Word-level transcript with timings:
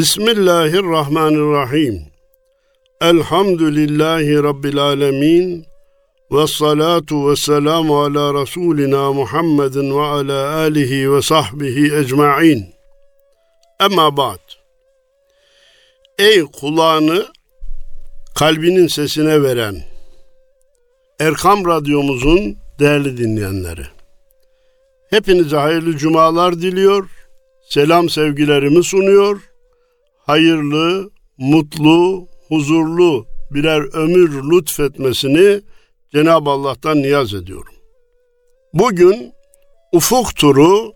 Bismillahirrahmanirrahim. 0.00 2.02
Elhamdülillahi 3.00 4.42
Rabbil 4.42 4.78
alemin. 4.78 5.66
Ve 6.32 6.46
salatu 6.46 7.30
ve 7.30 7.36
selamu 7.36 8.02
ala 8.02 8.42
Resulina 8.42 9.12
Muhammedin 9.12 9.98
ve 9.98 10.02
ala 10.02 10.56
alihi 10.56 11.12
ve 11.12 11.22
sahbihi 11.22 11.96
ecma'in. 11.96 12.66
Ama 13.78 14.16
ba'd. 14.16 14.40
Ey 16.18 16.44
kulağını 16.44 17.26
kalbinin 18.34 18.86
sesine 18.86 19.42
veren 19.42 19.76
Erkam 21.18 21.66
Radyomuzun 21.66 22.56
değerli 22.78 23.16
dinleyenleri. 23.16 23.84
Hepinize 25.10 25.56
hayırlı 25.56 25.96
cumalar 25.96 26.54
diliyor. 26.54 27.08
Selam 27.68 28.08
sevgilerimi 28.08 28.84
sunuyor. 28.84 29.49
Hayırlı, 30.30 31.10
mutlu, 31.38 32.28
huzurlu 32.48 33.26
birer 33.50 33.94
ömür 33.94 34.50
lütfetmesini 34.50 35.60
Cenab-ı 36.12 36.50
Allah'tan 36.50 37.02
niyaz 37.02 37.34
ediyorum. 37.34 37.74
Bugün 38.74 39.32
Ufuk 39.92 40.36
Turu 40.36 40.92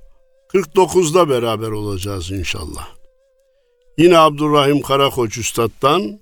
49'da 0.55 1.28
beraber 1.28 1.70
olacağız 1.70 2.30
inşallah. 2.30 2.89
Yine 3.98 4.19
Abdurrahim 4.19 4.83
Karakoç 4.83 5.39
Üstad'dan 5.39 6.20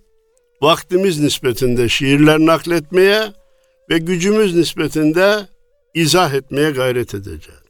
vaktimiz 0.62 1.20
nispetinde 1.20 1.88
şiirler 1.88 2.38
nakletmeye 2.38 3.32
ve 3.90 3.98
gücümüz 3.98 4.56
nispetinde 4.56 5.46
izah 5.94 6.34
etmeye 6.34 6.70
gayret 6.70 7.14
edeceğiz. 7.14 7.62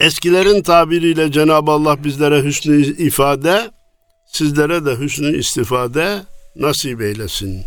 Eskilerin 0.00 0.62
tabiriyle 0.62 1.32
Cenab-ı 1.32 1.70
Allah 1.70 2.04
bizlere 2.04 2.42
hüsnü 2.42 2.76
ifade, 2.82 3.70
sizlere 4.34 4.84
de 4.84 4.98
hüsnü 4.98 5.38
istifade 5.38 6.22
nasip 6.56 7.00
eylesin 7.00 7.62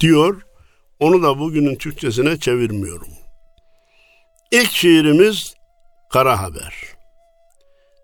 diyor. 0.00 0.42
Onu 1.00 1.22
da 1.22 1.38
bugünün 1.38 1.76
Türkçesine 1.76 2.36
çevirmiyorum. 2.38 3.08
İlk 4.50 4.70
şiirimiz 4.70 5.54
Kara 6.12 6.40
Haber. 6.40 6.74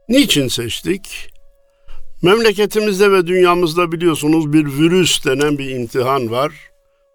Niçin 0.09 0.49
seçtik? 0.49 1.31
Memleketimizde 2.23 3.13
ve 3.13 3.27
dünyamızda 3.27 3.93
biliyorsunuz 3.93 4.53
bir 4.53 4.67
virüs 4.67 5.25
denen 5.25 5.59
bir 5.59 5.71
imtihan 5.71 6.31
var. 6.31 6.53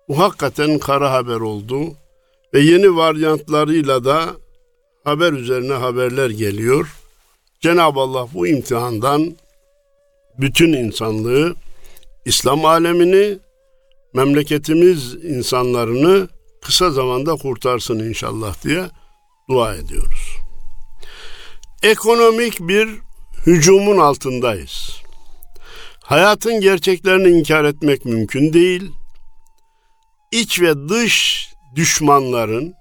Bu 0.07 0.19
hakikaten 0.19 0.79
kara 0.79 1.11
haber 1.11 1.39
oldu 1.39 1.93
ve 2.53 2.59
yeni 2.59 2.95
varyantlarıyla 2.95 4.05
da 4.05 4.29
haber 5.03 5.33
üzerine 5.33 5.73
haberler 5.73 6.29
geliyor. 6.29 6.95
Cenab-ı 7.61 7.99
Allah 7.99 8.27
bu 8.33 8.47
imtihandan 8.47 9.35
bütün 10.37 10.73
insanlığı, 10.73 11.55
İslam 12.25 12.65
alemini, 12.65 13.37
memleketimiz 14.13 15.15
insanlarını 15.15 16.27
kısa 16.61 16.91
zamanda 16.91 17.35
kurtarsın 17.35 17.99
inşallah 17.99 18.63
diye 18.63 18.83
dua 19.49 19.75
ediyoruz. 19.75 20.37
Ekonomik 21.83 22.59
bir 22.59 22.89
hücumun 23.45 23.97
altındayız. 23.97 25.01
Hayatın 26.03 26.61
gerçeklerini 26.61 27.39
inkar 27.39 27.65
etmek 27.65 28.05
mümkün 28.05 28.53
değil. 28.53 28.91
İç 30.31 30.61
ve 30.61 30.89
dış 30.89 31.47
düşmanların 31.75 32.73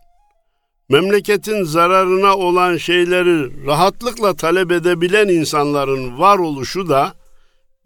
memleketin 0.89 1.65
zararına 1.65 2.37
olan 2.37 2.77
şeyleri 2.77 3.67
rahatlıkla 3.67 4.35
talep 4.35 4.73
edebilen 4.73 5.29
insanların 5.29 6.19
varoluşu 6.19 6.89
da 6.89 7.20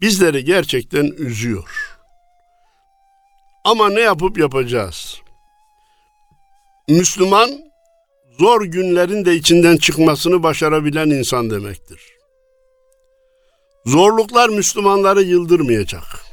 bizleri 0.01 0.45
gerçekten 0.45 1.05
üzüyor. 1.05 1.97
Ama 3.63 3.89
ne 3.89 4.01
yapıp 4.01 4.37
yapacağız? 4.37 5.21
Müslüman 6.89 7.49
zor 8.39 8.65
günlerin 8.65 9.25
de 9.25 9.35
içinden 9.35 9.77
çıkmasını 9.77 10.43
başarabilen 10.43 11.09
insan 11.09 11.49
demektir. 11.49 12.01
Zorluklar 13.85 14.49
Müslümanları 14.49 15.21
yıldırmayacak. 15.21 16.25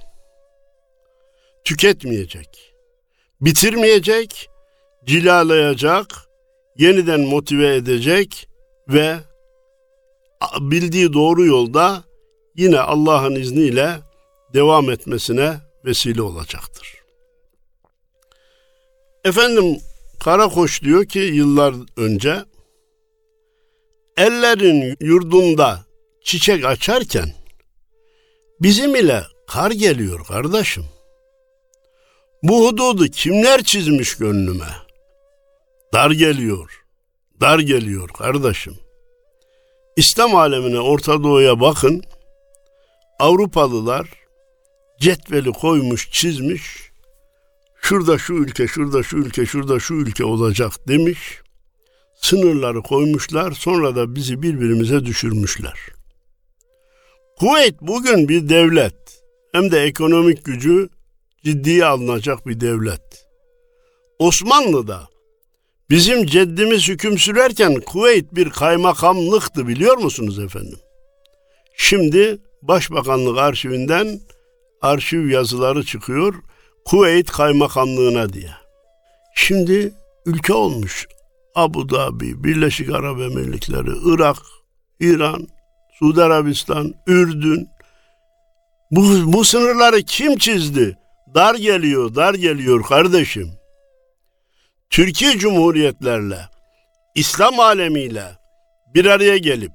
Tüketmeyecek. 1.65 2.75
Bitirmeyecek, 3.41 4.51
cilalayacak, 5.05 6.07
yeniden 6.77 7.21
motive 7.21 7.75
edecek 7.75 8.49
ve 8.89 9.17
bildiği 10.61 11.13
doğru 11.13 11.47
yolda 11.47 12.05
yine 12.57 12.81
Allah'ın 12.81 13.35
izniyle 13.35 13.99
devam 14.55 14.91
etmesine 14.91 15.57
vesile 15.85 16.23
olacaktır. 16.23 16.95
Efendim 19.25 19.81
Karakoç 20.21 20.83
diyor 20.83 21.05
ki 21.05 21.19
yıllar 21.19 21.75
önce 21.97 22.45
ellerin 24.17 24.97
yurdunda 25.01 25.81
çiçek 26.25 26.65
açarken 26.65 27.35
bizim 28.61 28.95
ile 28.95 29.23
kar 29.47 29.71
geliyor 29.71 30.25
kardeşim. 30.27 30.85
Bu 32.43 32.69
hududu 32.69 33.07
kimler 33.09 33.63
çizmiş 33.63 34.17
gönlüme? 34.17 34.69
Dar 35.93 36.11
geliyor, 36.11 36.85
dar 37.41 37.59
geliyor 37.59 38.09
kardeşim. 38.09 38.79
İslam 39.97 40.35
alemine, 40.35 40.81
Orta 40.81 41.23
Doğu'ya 41.23 41.61
bakın. 41.61 42.03
Avrupalılar 43.23 44.09
cetveli 45.01 45.53
koymuş, 45.53 46.11
çizmiş. 46.11 46.63
Şurada 47.83 48.19
şu 48.19 48.35
ülke, 48.35 48.67
şurada 48.67 49.03
şu 49.03 49.17
ülke, 49.17 49.47
şurada 49.47 49.81
şu 49.81 49.95
ülke 49.95 50.25
olacak 50.25 50.73
demiş. 50.89 51.19
Sınırları 52.17 52.83
koymuşlar, 52.83 53.53
sonra 53.53 53.97
da 53.97 54.15
bizi 54.15 54.43
birbirimize 54.43 55.05
düşürmüşler. 55.07 55.79
Kuveyt 57.39 57.75
bugün 57.81 58.29
bir 58.29 58.49
devlet. 58.49 59.23
Hem 59.53 59.71
de 59.73 59.83
ekonomik 59.83 60.45
gücü 60.45 60.89
ciddiye 61.45 61.85
alınacak 61.85 62.47
bir 62.47 62.61
devlet. 62.61 63.27
Osmanlı'da 64.19 65.09
bizim 65.91 66.27
ceddimiz 66.27 66.89
hüküm 66.89 67.19
sürerken 67.19 67.75
Kuveyt 67.75 68.35
bir 68.35 68.51
kaymakamlıktı 68.51 69.69
biliyor 69.69 69.97
musunuz 69.97 70.39
efendim? 70.39 70.79
Şimdi 71.77 72.39
Başbakanlık 72.63 73.39
arşivinden 73.39 74.21
arşiv 74.83 75.29
yazıları 75.29 75.85
çıkıyor. 75.85 76.35
Kuveyt 76.85 77.31
kaymakamlığına 77.31 78.33
diye. 78.33 78.51
Şimdi 79.35 79.95
ülke 80.27 80.53
olmuş. 80.53 81.07
Abu 81.55 81.91
Dhabi, 81.91 82.45
Birleşik 82.45 82.91
Arap 82.91 83.21
Emirlikleri, 83.21 83.91
Irak, 84.05 84.37
İran, 85.01 85.49
Suudi 85.99 86.23
Arabistan, 86.23 86.95
Ürdün. 87.07 87.69
Bu, 88.91 89.33
bu 89.33 89.45
sınırları 89.45 90.03
kim 90.03 90.39
çizdi? 90.39 90.99
Dar 91.35 91.55
geliyor, 91.55 92.15
dar 92.15 92.35
geliyor 92.35 92.83
kardeşim. 92.83 93.51
Türkiye 94.91 95.39
Cumhuriyetlerle, 95.39 96.39
İslam 97.15 97.61
alemiyle 97.61 98.25
bir 98.95 99.07
araya 99.07 99.37
gelip 99.37 99.73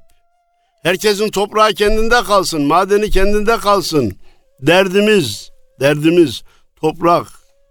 herkesin 0.87 1.29
toprağı 1.29 1.73
kendinde 1.73 2.23
kalsın, 2.23 2.61
madeni 2.61 3.09
kendinde 3.09 3.57
kalsın. 3.57 4.17
Derdimiz, 4.61 5.51
derdimiz 5.79 6.43
toprak, 6.81 7.27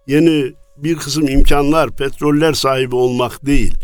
yeni 0.06 0.53
bir 0.77 0.97
kısım 0.97 1.28
imkanlar, 1.28 1.97
petroller 1.97 2.53
sahibi 2.53 2.97
olmak 2.97 3.47
değil. 3.47 3.75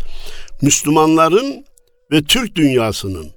Müslümanların 0.61 1.65
ve 2.11 2.23
Türk 2.23 2.55
dünyasının 2.55 3.31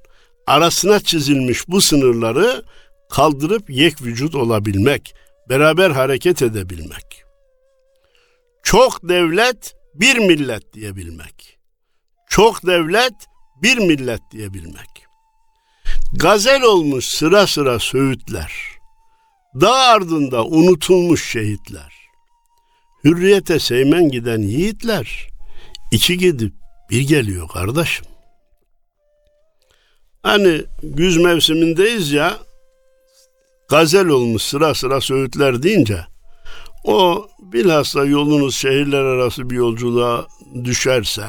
arasına 0.47 1.01
çizilmiş 1.01 1.69
bu 1.69 1.81
sınırları 1.81 2.63
kaldırıp 3.11 3.71
yek 3.71 4.03
vücut 4.03 4.35
olabilmek, 4.35 5.15
beraber 5.49 5.91
hareket 5.91 6.43
edebilmek. 6.43 7.23
Çok 8.63 9.09
devlet 9.09 9.75
bir 9.95 10.19
millet 10.19 10.73
diyebilmek. 10.73 11.59
Çok 12.29 12.67
devlet 12.67 13.15
bir 13.63 13.79
millet 13.79 14.21
diyebilmek. 14.33 15.06
Gazel 16.13 16.63
olmuş 16.63 17.05
sıra 17.05 17.47
sıra 17.47 17.79
söğütler. 17.79 18.53
Dağ 19.61 19.75
ardında 19.75 20.45
unutulmuş 20.45 21.31
şehitler. 21.31 21.93
Hürriyete 23.05 23.59
seymen 23.59 24.09
giden 24.09 24.43
yiğitler. 24.43 25.29
iki 25.93 26.19
gidip 26.19 26.53
bir 26.91 27.01
geliyor 27.09 27.49
kardeşim. 27.49 28.07
Hani 30.23 30.63
güz 30.83 31.17
mevsimindeyiz 31.17 32.13
ya 32.13 32.39
gazel 33.69 34.07
olmuş 34.09 34.43
sıra 34.43 34.75
sıra 34.75 35.01
söğütler 35.01 35.63
deyince 35.63 36.07
o 36.85 37.29
bilhassa 37.39 38.05
yolunuz 38.05 38.57
şehirler 38.57 39.03
arası 39.03 39.51
bir 39.51 39.57
yolculuğa 39.57 40.27
düşerse 40.65 41.27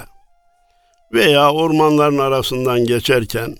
veya 1.13 1.51
ormanların 1.51 2.18
arasından 2.18 2.85
geçerken 2.85 3.57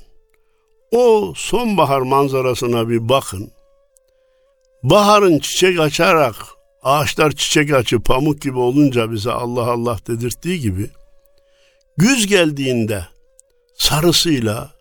o 0.91 1.33
sonbahar 1.35 2.01
manzarasına 2.01 2.89
bir 2.89 3.09
bakın. 3.09 3.51
Baharın 4.83 5.39
çiçek 5.39 5.79
açarak 5.79 6.35
ağaçlar 6.83 7.31
çiçek 7.31 7.73
açıp 7.73 8.05
pamuk 8.05 8.41
gibi 8.41 8.57
olunca 8.57 9.11
bize 9.11 9.31
Allah 9.31 9.71
Allah 9.71 9.97
dedirttiği 10.07 10.59
gibi 10.59 10.89
güz 11.97 12.27
geldiğinde 12.27 13.07
sarısıyla, 13.75 14.71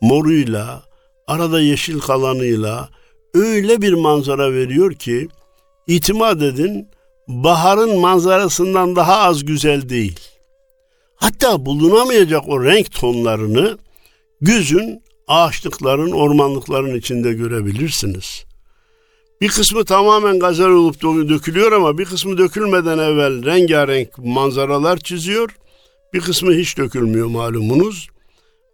moruyla, 0.00 0.82
arada 1.26 1.60
yeşil 1.60 2.00
kalanıyla 2.00 2.88
öyle 3.34 3.82
bir 3.82 3.92
manzara 3.92 4.52
veriyor 4.52 4.94
ki 4.94 5.28
itimat 5.86 6.42
edin 6.42 6.88
baharın 7.28 7.98
manzarasından 7.98 8.96
daha 8.96 9.16
az 9.16 9.44
güzel 9.44 9.88
değil. 9.88 10.20
Hatta 11.16 11.66
bulunamayacak 11.66 12.48
o 12.48 12.64
renk 12.64 12.92
tonlarını 12.92 13.78
güzün 14.40 15.02
ağaçlıkların, 15.26 16.10
ormanlıkların 16.10 16.94
içinde 16.94 17.32
görebilirsiniz. 17.32 18.44
Bir 19.40 19.48
kısmı 19.48 19.84
tamamen 19.84 20.38
gazel 20.38 20.68
olup 20.68 21.02
dökülüyor 21.02 21.72
ama 21.72 21.98
bir 21.98 22.04
kısmı 22.04 22.38
dökülmeden 22.38 22.98
evvel 22.98 23.44
rengarenk 23.44 24.18
manzaralar 24.18 24.96
çiziyor. 24.96 25.56
Bir 26.12 26.20
kısmı 26.20 26.52
hiç 26.52 26.78
dökülmüyor 26.78 27.26
malumunuz. 27.26 28.08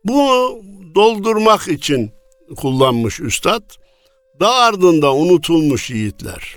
Bunu 0.05 0.63
doldurmak 0.95 1.69
için 1.69 2.11
kullanmış 2.57 3.21
üstad. 3.21 3.63
Dağ 4.41 4.55
ardında 4.55 5.15
unutulmuş 5.15 5.91
yiğitler. 5.91 6.57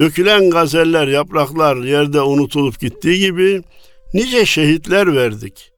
Dökülen 0.00 0.50
gazeller, 0.50 1.08
yapraklar 1.08 1.76
yerde 1.76 2.20
unutulup 2.20 2.80
gittiği 2.80 3.20
gibi 3.20 3.62
nice 4.14 4.46
şehitler 4.46 5.16
verdik. 5.16 5.72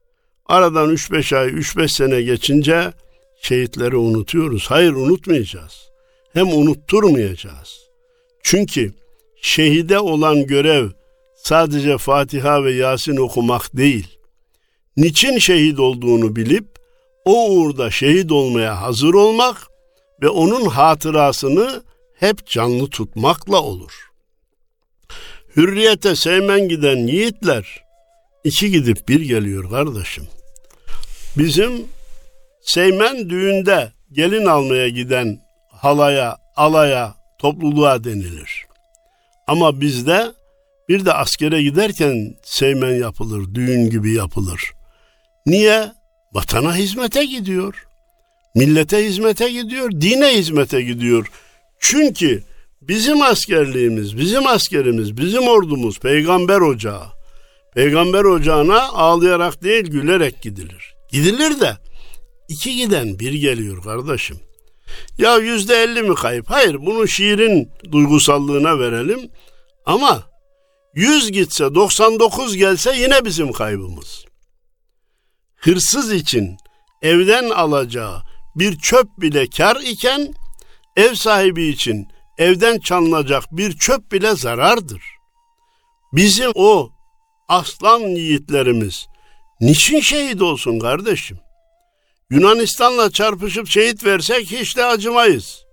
Aradan 0.45 0.93
3-5 0.93 1.37
ay, 1.37 1.47
3-5 1.47 1.87
sene 1.87 2.21
geçince 2.21 2.93
şehitleri 3.41 3.95
unutuyoruz. 3.97 4.65
Hayır 4.67 4.91
unutmayacağız. 4.91 5.89
Hem 6.33 6.47
unutturmayacağız. 6.47 7.79
Çünkü 8.43 8.93
şehide 9.41 9.99
olan 9.99 10.45
görev 10.47 10.89
sadece 11.35 11.97
Fatiha 11.97 12.63
ve 12.63 12.71
Yasin 12.73 13.17
okumak 13.17 13.77
değil. 13.77 14.07
Niçin 14.97 15.37
şehit 15.37 15.79
olduğunu 15.79 16.35
bilip 16.35 16.65
o 17.25 17.49
uğurda 17.51 17.91
şehit 17.91 18.31
olmaya 18.31 18.81
hazır 18.81 19.13
olmak 19.13 19.67
ve 20.21 20.29
onun 20.29 20.65
hatırasını 20.65 21.83
hep 22.19 22.47
canlı 22.47 22.89
tutmakla 22.89 23.61
olur. 23.61 24.09
Hürriyete 25.55 26.15
sevmen 26.15 26.67
giden 26.67 26.97
yiğitler 26.97 27.83
iki 28.43 28.71
gidip 28.71 29.07
bir 29.07 29.21
geliyor 29.21 29.69
kardeşim. 29.69 30.27
Bizim 31.37 31.71
Seymen 32.69 33.29
düğünde 33.29 33.91
gelin 34.11 34.45
almaya 34.45 34.89
giden 34.89 35.39
halaya, 35.71 36.37
alaya, 36.55 37.15
topluluğa 37.39 38.03
denilir. 38.03 38.65
Ama 39.47 39.81
bizde 39.81 40.27
bir 40.89 41.05
de 41.05 41.13
askere 41.13 41.61
giderken 41.63 42.35
seymen 42.43 42.91
yapılır, 42.91 43.55
düğün 43.55 43.89
gibi 43.89 44.13
yapılır. 44.13 44.71
Niye? 45.45 45.91
Vatana 46.33 46.75
hizmete 46.75 47.25
gidiyor. 47.25 47.87
Millete 48.55 49.05
hizmete 49.05 49.51
gidiyor, 49.51 49.91
dine 49.91 50.37
hizmete 50.37 50.81
gidiyor. 50.81 51.31
Çünkü 51.79 52.43
bizim 52.81 53.21
askerliğimiz, 53.21 54.17
bizim 54.17 54.47
askerimiz, 54.47 55.17
bizim 55.17 55.47
ordumuz 55.47 55.99
peygamber 55.99 56.61
ocağı. 56.61 57.03
Peygamber 57.75 58.23
ocağına 58.23 58.81
ağlayarak 58.81 59.63
değil 59.63 59.85
gülerek 59.85 60.41
gidilir. 60.41 60.95
Gidilir 61.11 61.59
de 61.59 61.88
iki 62.49 62.75
giden 62.75 63.19
bir 63.19 63.33
geliyor 63.33 63.83
kardeşim. 63.83 64.39
Ya 65.17 65.37
yüzde 65.37 65.83
elli 65.83 66.01
mi 66.01 66.15
kayıp? 66.15 66.49
Hayır 66.49 66.85
bunu 66.85 67.07
şiirin 67.07 67.71
duygusallığına 67.91 68.79
verelim. 68.79 69.31
Ama 69.85 70.23
yüz 70.95 71.31
gitse 71.31 71.75
99 71.75 72.57
gelse 72.57 72.97
yine 72.97 73.25
bizim 73.25 73.51
kaybımız. 73.51 74.25
Hırsız 75.55 76.13
için 76.13 76.57
evden 77.01 77.49
alacağı 77.49 78.21
bir 78.55 78.77
çöp 78.77 79.07
bile 79.17 79.49
kar 79.49 79.75
iken 79.75 80.33
ev 80.97 81.13
sahibi 81.13 81.67
için 81.67 82.07
evden 82.37 82.79
çalınacak 82.79 83.43
bir 83.51 83.77
çöp 83.77 84.11
bile 84.11 84.35
zarardır. 84.35 85.03
Bizim 86.13 86.51
o 86.55 86.89
aslan 87.47 87.99
yiğitlerimiz 87.99 89.07
niçin 89.61 89.99
şehit 89.99 90.41
olsun 90.41 90.79
kardeşim? 90.79 91.39
Yunanistan'la 92.31 93.11
çarpışıp 93.11 93.67
şehit 93.67 94.05
versek 94.05 94.51
hiç 94.51 94.77
de 94.77 94.85
acımayız. 94.85 95.65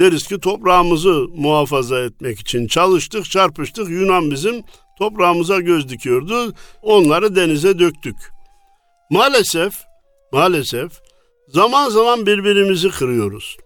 Deriz 0.00 0.26
ki 0.26 0.40
toprağımızı 0.40 1.26
muhafaza 1.36 2.00
etmek 2.00 2.40
için 2.40 2.66
çalıştık, 2.66 3.30
çarpıştık. 3.30 3.88
Yunan 3.88 4.30
bizim 4.30 4.62
toprağımıza 4.98 5.60
göz 5.60 5.88
dikiyordu. 5.88 6.54
Onları 6.82 7.36
denize 7.36 7.78
döktük. 7.78 8.16
Maalesef, 9.10 9.74
maalesef 10.32 10.92
zaman 11.48 11.88
zaman 11.88 12.26
birbirimizi 12.26 12.90
kırıyoruz. 12.90 13.56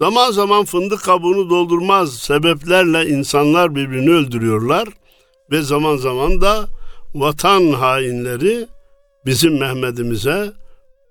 Zaman 0.00 0.30
zaman 0.30 0.64
fındık 0.64 1.02
kabuğunu 1.02 1.50
doldurmaz 1.50 2.18
sebeplerle 2.18 3.06
insanlar 3.06 3.74
birbirini 3.74 4.10
öldürüyorlar 4.10 4.88
ve 5.50 5.62
zaman 5.62 5.96
zaman 5.96 6.40
da 6.40 6.66
vatan 7.14 7.72
hainleri 7.72 8.66
bizim 9.26 9.58
Mehmet'imize, 9.58 10.52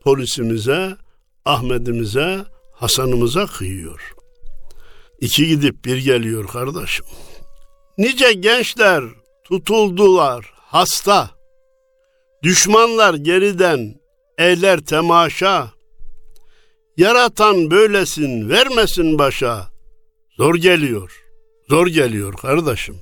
polisimize, 0.03 0.97
Ahmet'imize, 1.45 2.45
Hasan'ımıza 2.73 3.45
kıyıyor. 3.45 4.13
İki 5.19 5.47
gidip 5.47 5.85
bir 5.85 5.97
geliyor 5.97 6.47
kardeşim. 6.47 7.05
Nice 7.97 8.33
gençler 8.33 9.03
tutuldular 9.43 10.53
hasta. 10.55 11.29
Düşmanlar 12.43 13.13
geriden 13.13 13.95
eyler 14.37 14.79
temaşa. 14.79 15.71
Yaratan 16.97 17.71
böylesin 17.71 18.49
vermesin 18.49 19.19
başa. 19.19 19.67
Zor 20.37 20.55
geliyor. 20.55 21.23
Zor 21.69 21.87
geliyor 21.87 22.33
kardeşim. 22.33 22.95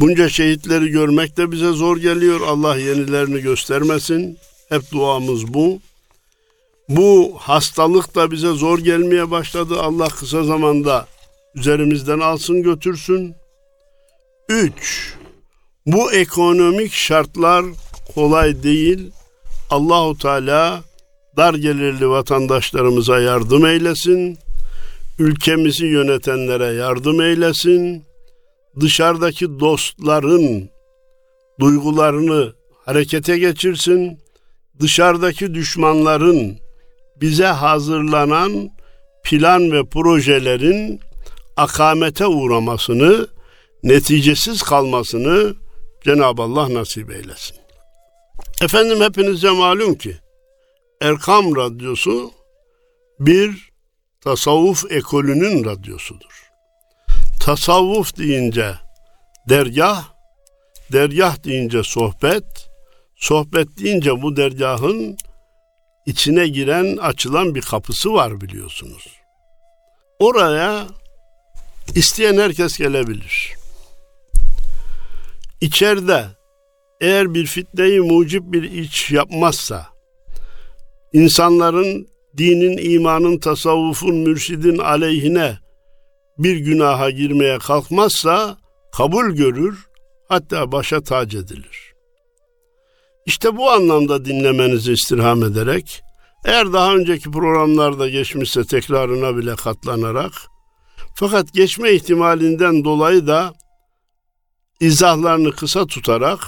Bunca 0.00 0.28
şehitleri 0.28 0.88
görmek 0.88 1.36
de 1.36 1.52
bize 1.52 1.70
zor 1.70 1.96
geliyor. 1.96 2.40
Allah 2.40 2.76
yenilerini 2.76 3.40
göstermesin. 3.40 4.38
Hep 4.74 4.92
duamız 4.92 5.54
bu. 5.54 5.80
Bu 6.88 7.34
hastalık 7.38 8.14
da 8.14 8.30
bize 8.30 8.52
zor 8.52 8.78
gelmeye 8.78 9.30
başladı. 9.30 9.80
Allah 9.80 10.08
kısa 10.08 10.44
zamanda 10.44 11.06
üzerimizden 11.54 12.20
alsın 12.20 12.62
götürsün. 12.62 13.34
3. 14.48 15.14
Bu 15.86 16.12
ekonomik 16.12 16.92
şartlar 16.92 17.64
kolay 18.14 18.62
değil. 18.62 19.10
Allahu 19.70 20.18
Teala 20.18 20.82
dar 21.36 21.54
gelirli 21.54 22.08
vatandaşlarımıza 22.08 23.20
yardım 23.20 23.66
eylesin. 23.66 24.38
Ülkemizi 25.18 25.86
yönetenlere 25.86 26.74
yardım 26.74 27.20
eylesin. 27.20 28.04
Dışarıdaki 28.80 29.60
dostların 29.60 30.70
duygularını 31.60 32.52
harekete 32.84 33.38
geçirsin 33.38 34.23
dışarıdaki 34.80 35.54
düşmanların 35.54 36.58
bize 37.20 37.46
hazırlanan 37.46 38.70
plan 39.24 39.72
ve 39.72 39.84
projelerin 39.84 41.00
akamete 41.56 42.26
uğramasını, 42.26 43.28
neticesiz 43.82 44.62
kalmasını 44.62 45.54
Cenab-ı 46.04 46.42
Allah 46.42 46.74
nasip 46.74 47.10
eylesin. 47.10 47.56
Efendim 48.62 49.00
hepinize 49.00 49.50
malum 49.50 49.94
ki 49.94 50.16
Erkam 51.00 51.56
Radyosu 51.56 52.32
bir 53.20 53.70
tasavvuf 54.20 54.92
ekolünün 54.92 55.64
radyosudur. 55.64 56.50
Tasavvuf 57.40 58.16
deyince 58.16 58.74
dergah, 59.48 60.04
dergah 60.92 61.44
deyince 61.44 61.82
sohbet, 61.82 62.63
Sohbet 63.16 63.78
deyince 63.78 64.22
bu 64.22 64.36
dergahın 64.36 65.16
içine 66.06 66.48
giren 66.48 66.96
açılan 66.96 67.54
bir 67.54 67.62
kapısı 67.62 68.12
var 68.12 68.40
biliyorsunuz. 68.40 69.08
Oraya 70.18 70.86
isteyen 71.94 72.38
herkes 72.38 72.78
gelebilir. 72.78 73.54
İçeride 75.60 76.26
eğer 77.00 77.34
bir 77.34 77.46
fitneyi 77.46 78.00
mucip 78.00 78.42
bir 78.52 78.62
iç 78.62 79.10
yapmazsa, 79.10 79.86
insanların 81.12 82.08
dinin, 82.36 82.94
imanın, 82.94 83.38
tasavvufun, 83.38 84.16
mürşidin 84.16 84.78
aleyhine 84.78 85.58
bir 86.38 86.56
günaha 86.56 87.10
girmeye 87.10 87.58
kalkmazsa 87.58 88.58
kabul 88.92 89.30
görür, 89.30 89.86
hatta 90.28 90.72
başa 90.72 91.00
tac 91.00 91.38
edilir. 91.38 91.93
İşte 93.26 93.56
bu 93.56 93.70
anlamda 93.70 94.24
dinlemenizi 94.24 94.92
istirham 94.92 95.42
ederek, 95.42 96.02
eğer 96.44 96.72
daha 96.72 96.94
önceki 96.94 97.30
programlarda 97.30 98.08
geçmişse 98.08 98.64
tekrarına 98.64 99.36
bile 99.36 99.56
katlanarak, 99.56 100.32
Fakat 101.14 101.52
geçme 101.52 101.92
ihtimalinden 101.92 102.84
dolayı 102.84 103.26
da 103.26 103.54
izahlarını 104.80 105.52
kısa 105.52 105.86
tutarak 105.86 106.40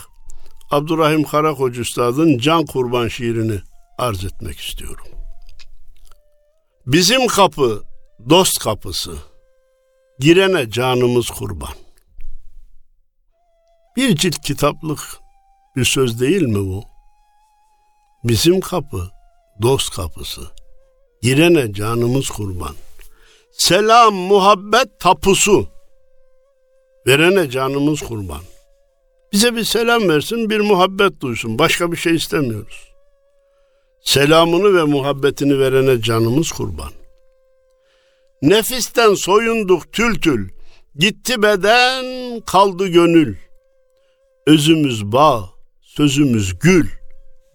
Abdurrahim 0.71 1.23
Karakoç 1.23 1.79
Üstad'ın 1.79 2.39
Can 2.39 2.67
Kurban 2.67 3.09
şiirini 3.09 3.61
arz 3.99 4.25
etmek 4.25 4.59
istiyorum. 4.61 5.07
Bizim 6.87 7.27
kapı 7.27 7.83
dost 8.31 8.59
kapısı, 8.59 9.15
girene 10.19 10.71
canımız 10.71 11.31
kurban. 11.31 11.75
Bir 13.97 14.17
cilt 14.17 14.41
kitaplık 14.41 15.01
bir 15.77 15.85
söz 15.85 16.21
değil 16.21 16.43
mi 16.43 16.59
bu? 16.59 16.85
Bizim 18.25 18.61
kapı 18.61 19.11
dost 19.63 19.95
kapısı, 19.95 20.41
girene 21.23 21.73
canımız 21.73 22.29
kurban. 22.29 22.75
Selam 23.53 24.15
muhabbet 24.15 25.01
tapusu, 25.01 25.67
verene 27.07 27.51
canımız 27.51 28.01
kurban. 28.01 28.41
Bize 29.33 29.57
bir 29.57 29.65
selam 29.65 30.09
versin, 30.09 30.51
bir 30.51 30.61
muhabbet 30.61 31.21
duysun. 31.21 31.59
Başka 31.59 31.93
bir 31.93 31.97
şey 31.97 32.15
istemiyoruz. 32.15 32.89
Selamını 34.03 34.75
ve 34.75 34.83
muhabbetini 34.83 35.59
verene 35.59 36.01
canımız 36.03 36.53
kurban. 36.53 36.91
Nefisten 38.43 39.15
soyunduk 39.15 39.93
tül 39.93 40.21
tül, 40.21 40.49
gitti 40.97 41.43
beden, 41.43 42.41
kaldı 42.41 42.87
gönül. 42.87 43.37
Özümüz 44.47 45.05
bağ, 45.05 45.56
sözümüz 45.97 46.59
gül, 46.59 46.89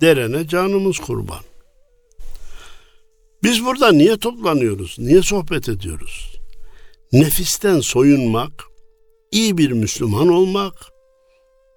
derene 0.02 0.48
canımız 0.48 1.00
kurban. 1.00 1.40
Biz 3.44 3.66
burada 3.66 3.92
niye 3.92 4.18
toplanıyoruz? 4.18 4.96
Niye 5.00 5.22
sohbet 5.22 5.70
ediyoruz? 5.70 6.36
Nefisten 7.12 7.80
soyunmak, 7.80 8.52
iyi 9.32 9.58
bir 9.58 9.72
Müslüman 9.72 10.28
olmak, 10.28 10.74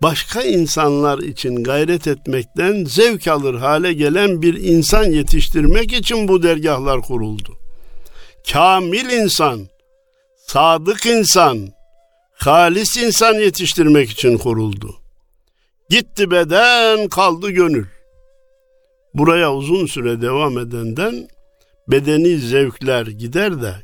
başka 0.02 0.42
insanlar 0.42 1.18
için 1.18 1.64
gayret 1.64 2.06
etmekten 2.06 2.84
zevk 2.84 3.28
alır 3.28 3.54
hale 3.54 3.92
gelen 3.92 4.42
bir 4.42 4.54
insan 4.54 5.04
yetiştirmek 5.04 5.92
için 5.92 6.28
bu 6.28 6.42
dergahlar 6.42 7.00
kuruldu. 7.00 7.58
Kamil 8.52 9.10
insan, 9.10 9.68
sadık 10.46 11.06
insan, 11.06 11.68
halis 12.32 12.96
insan 12.96 13.34
yetiştirmek 13.34 14.10
için 14.10 14.38
kuruldu. 14.38 15.03
Gitti 15.88 16.30
beden, 16.30 17.08
kaldı 17.08 17.50
gönül. 17.50 17.86
Buraya 19.14 19.54
uzun 19.54 19.86
süre 19.86 20.20
devam 20.22 20.58
edenden 20.58 21.28
bedeni 21.88 22.38
zevkler 22.38 23.06
gider 23.06 23.62
de 23.62 23.74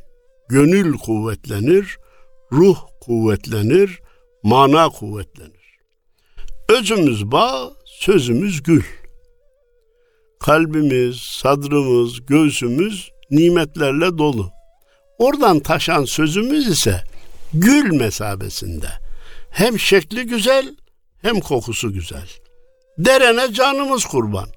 gönül 0.49 0.97
kuvvetlenir, 0.97 1.97
ruh 2.51 2.77
kuvvetlenir, 3.01 3.99
mana 4.43 4.89
kuvvetlenir. 4.89 5.79
Özümüz 6.69 7.31
bağ, 7.31 7.71
sözümüz 7.85 8.63
gül. 8.63 8.83
Kalbimiz, 10.39 11.15
sadrımız, 11.17 12.25
göğsümüz 12.25 13.11
nimetlerle 13.31 14.17
dolu. 14.17 14.51
Oradan 15.17 15.59
taşan 15.59 16.05
sözümüz 16.05 16.67
ise 16.67 17.03
gül 17.53 17.93
mesabesinde. 17.93 18.87
Hem 19.49 19.79
şekli 19.79 20.25
güzel 20.25 20.75
hem 21.21 21.39
kokusu 21.39 21.93
güzel. 21.93 22.29
Derene 22.97 23.53
canımız 23.53 24.05
kurban. 24.05 24.47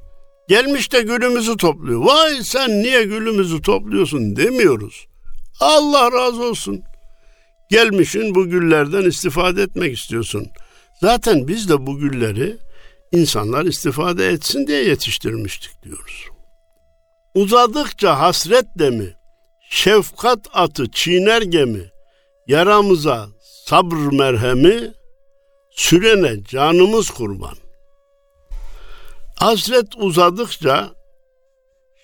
Gelmiş 0.48 0.92
de 0.92 1.02
gülümüzü 1.02 1.56
topluyor. 1.56 2.04
Vay 2.04 2.42
sen 2.42 2.82
niye 2.82 3.04
gülümüzü 3.04 3.62
topluyorsun 3.62 4.36
demiyoruz. 4.36 5.06
Allah 5.60 6.12
razı 6.12 6.42
olsun. 6.42 6.82
Gelmişin 7.70 8.34
bu 8.34 8.48
güllerden 8.48 9.02
istifade 9.02 9.62
etmek 9.62 9.98
istiyorsun. 9.98 10.46
Zaten 11.00 11.48
biz 11.48 11.68
de 11.68 11.86
bu 11.86 11.98
gülleri 11.98 12.56
insanlar 13.12 13.64
istifade 13.64 14.28
etsin 14.28 14.66
diye 14.66 14.84
yetiştirmiştik 14.84 15.82
diyoruz. 15.82 16.24
Uzadıkça 17.34 18.20
hasret 18.20 18.66
demi, 18.78 19.14
şefkat 19.70 20.38
atı 20.52 20.90
çiğner 20.90 21.42
gemi, 21.42 21.90
yaramıza 22.46 23.28
sabr 23.66 24.12
merhemi, 24.12 24.92
sürene 25.74 26.44
canımız 26.44 27.10
kurban. 27.10 27.56
Hasret 29.34 29.86
uzadıkça 29.96 30.90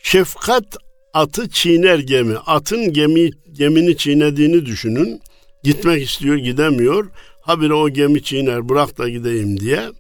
şefkat 0.03 0.77
atı 1.15 1.51
çiğner 1.51 1.99
gemi. 1.99 2.37
Atın 2.37 2.93
gemi 2.93 3.31
gemini 3.53 3.97
çiğnediğini 3.97 4.67
düşünün. 4.67 5.23
Gitmek 5.63 6.03
istiyor 6.03 6.37
gidemiyor. 6.37 7.11
Habire 7.41 7.75
o 7.75 7.89
gemi 7.89 8.23
çiğner 8.23 8.69
bırak 8.69 8.99
da 8.99 9.09
gideyim 9.09 9.61
diye. 9.61 9.91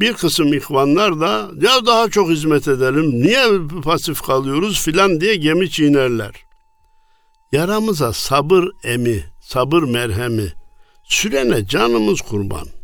Bir 0.00 0.12
kısım 0.12 0.54
ihvanlar 0.54 1.20
da 1.20 1.50
ya 1.60 1.86
daha 1.86 2.10
çok 2.10 2.30
hizmet 2.30 2.68
edelim 2.68 3.22
niye 3.22 3.44
pasif 3.84 4.22
kalıyoruz 4.22 4.82
filan 4.82 5.20
diye 5.20 5.36
gemi 5.36 5.70
çiğnerler. 5.70 6.32
Yaramıza 7.52 8.12
sabır 8.12 8.64
emi, 8.84 9.24
sabır 9.42 9.82
merhemi, 9.82 10.52
sürene 11.04 11.66
canımız 11.66 12.20
kurban.'' 12.20 12.81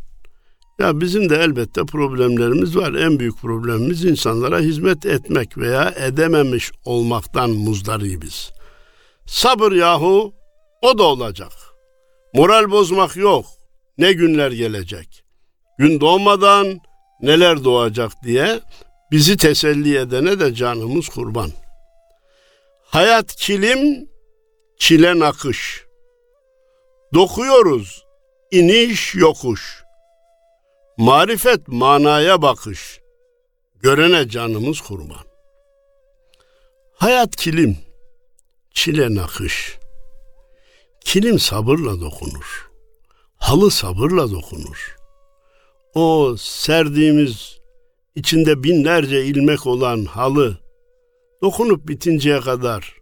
Ya 0.79 1.01
bizim 1.01 1.31
de 1.31 1.37
elbette 1.37 1.85
problemlerimiz 1.85 2.77
var. 2.77 2.95
En 2.95 3.19
büyük 3.19 3.39
problemimiz 3.39 4.05
insanlara 4.05 4.59
hizmet 4.59 5.07
etmek 5.07 5.59
veya 5.59 5.95
edememiş 5.97 6.73
olmaktan 6.85 7.51
muzdaribiz. 7.51 8.53
Sabır 9.27 9.73
yahu 9.73 10.35
o 10.83 10.99
da 10.99 11.03
olacak. 11.03 11.53
Moral 12.35 12.71
bozmak 12.71 13.17
yok. 13.17 13.47
Ne 13.99 14.13
günler 14.13 14.51
gelecek. 14.51 15.25
Gün 15.79 16.01
doğmadan 16.01 16.81
neler 17.21 17.65
doğacak 17.65 18.13
diye 18.25 18.61
bizi 19.13 19.37
teselli 19.37 19.97
edene 19.97 20.41
de 20.41 20.55
canımız 20.55 21.09
kurban. 21.09 21.51
Hayat 22.85 23.37
kilim, 23.37 24.09
çile 24.79 25.19
nakış. 25.19 25.85
Dokuyoruz, 27.15 28.05
iniş 28.51 29.15
yokuş.'' 29.15 29.88
Marifet 30.99 31.69
manaya 31.69 32.43
bakış. 32.43 33.01
Görene 33.81 34.29
canımız 34.29 34.81
kurban. 34.81 35.25
Hayat 36.95 37.37
kilim, 37.37 37.79
çile 38.75 39.15
nakış. 39.15 39.79
Kilim 41.01 41.39
sabırla 41.39 42.01
dokunur. 42.01 42.71
Halı 43.37 43.71
sabırla 43.71 44.31
dokunur. 44.31 44.97
O 45.95 46.37
serdiğimiz 46.39 47.59
içinde 48.15 48.63
binlerce 48.63 49.25
ilmek 49.25 49.67
olan 49.67 50.05
halı 50.05 50.59
dokunup 51.43 51.89
bitinceye 51.89 52.41
kadar 52.41 52.95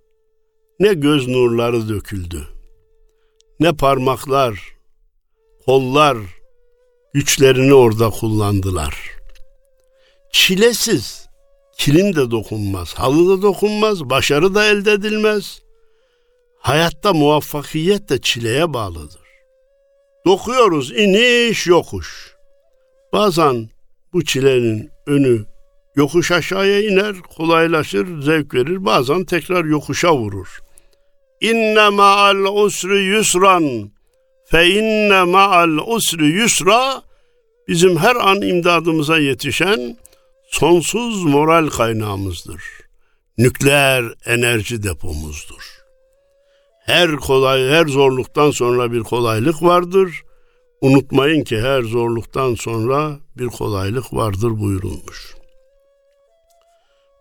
ne 0.81 0.95
göz 0.95 1.29
nurları 1.29 1.89
döküldü. 1.89 2.43
Ne 3.61 3.73
parmaklar, 3.73 4.77
kollar, 5.67 6.17
güçlerini 7.17 7.75
orada 7.75 8.11
kullandılar. 8.11 8.95
Çilesiz 10.33 11.29
kilim 11.79 12.17
de 12.17 12.31
dokunmaz, 12.31 12.95
halı 12.95 13.39
da 13.39 13.43
dokunmaz, 13.43 14.11
başarı 14.11 14.55
da 14.55 14.65
elde 14.65 14.93
edilmez. 14.93 15.63
Hayatta 16.59 17.13
muvaffakiyet 17.13 18.09
de 18.09 18.21
çileye 18.21 18.75
bağlıdır. 18.75 19.21
Dokuyoruz 20.27 20.93
iniş 20.93 21.67
yokuş. 21.67 22.35
Bazen 23.13 23.69
bu 24.13 24.25
çilenin 24.25 24.91
önü 25.07 25.45
yokuş 25.95 26.31
aşağıya 26.31 26.81
iner, 26.81 27.17
kolaylaşır, 27.21 28.23
zevk 28.23 28.55
verir. 28.55 28.85
Bazen 28.85 29.25
tekrar 29.25 29.65
yokuşa 29.65 30.17
vurur. 30.17 30.61
İnne 31.41 31.89
ma'al 31.89 32.65
usri 32.65 32.99
yusran 33.05 33.91
fe 34.51 34.67
inne 34.67 35.23
ma'al 35.23 35.95
usri 35.97 36.27
yusra 36.27 37.06
bizim 37.69 37.97
her 37.97 38.17
an 38.17 38.43
imdadımıza 38.43 39.19
yetişen 39.19 39.97
sonsuz 40.51 41.25
moral 41.25 41.69
kaynağımızdır. 41.69 42.63
Nükleer 43.39 44.05
enerji 44.27 44.83
depomuzdur. 44.83 45.77
Her 46.85 47.17
kolay, 47.17 47.69
her 47.69 47.87
zorluktan 47.87 48.51
sonra 48.51 48.93
bir 48.93 49.01
kolaylık 49.01 49.63
vardır. 49.63 50.23
Unutmayın 50.81 51.45
ki 51.45 51.61
her 51.61 51.83
zorluktan 51.83 52.55
sonra 52.55 53.19
bir 53.37 53.47
kolaylık 53.47 54.15
vardır 54.15 54.61
buyurulmuş. 54.61 55.35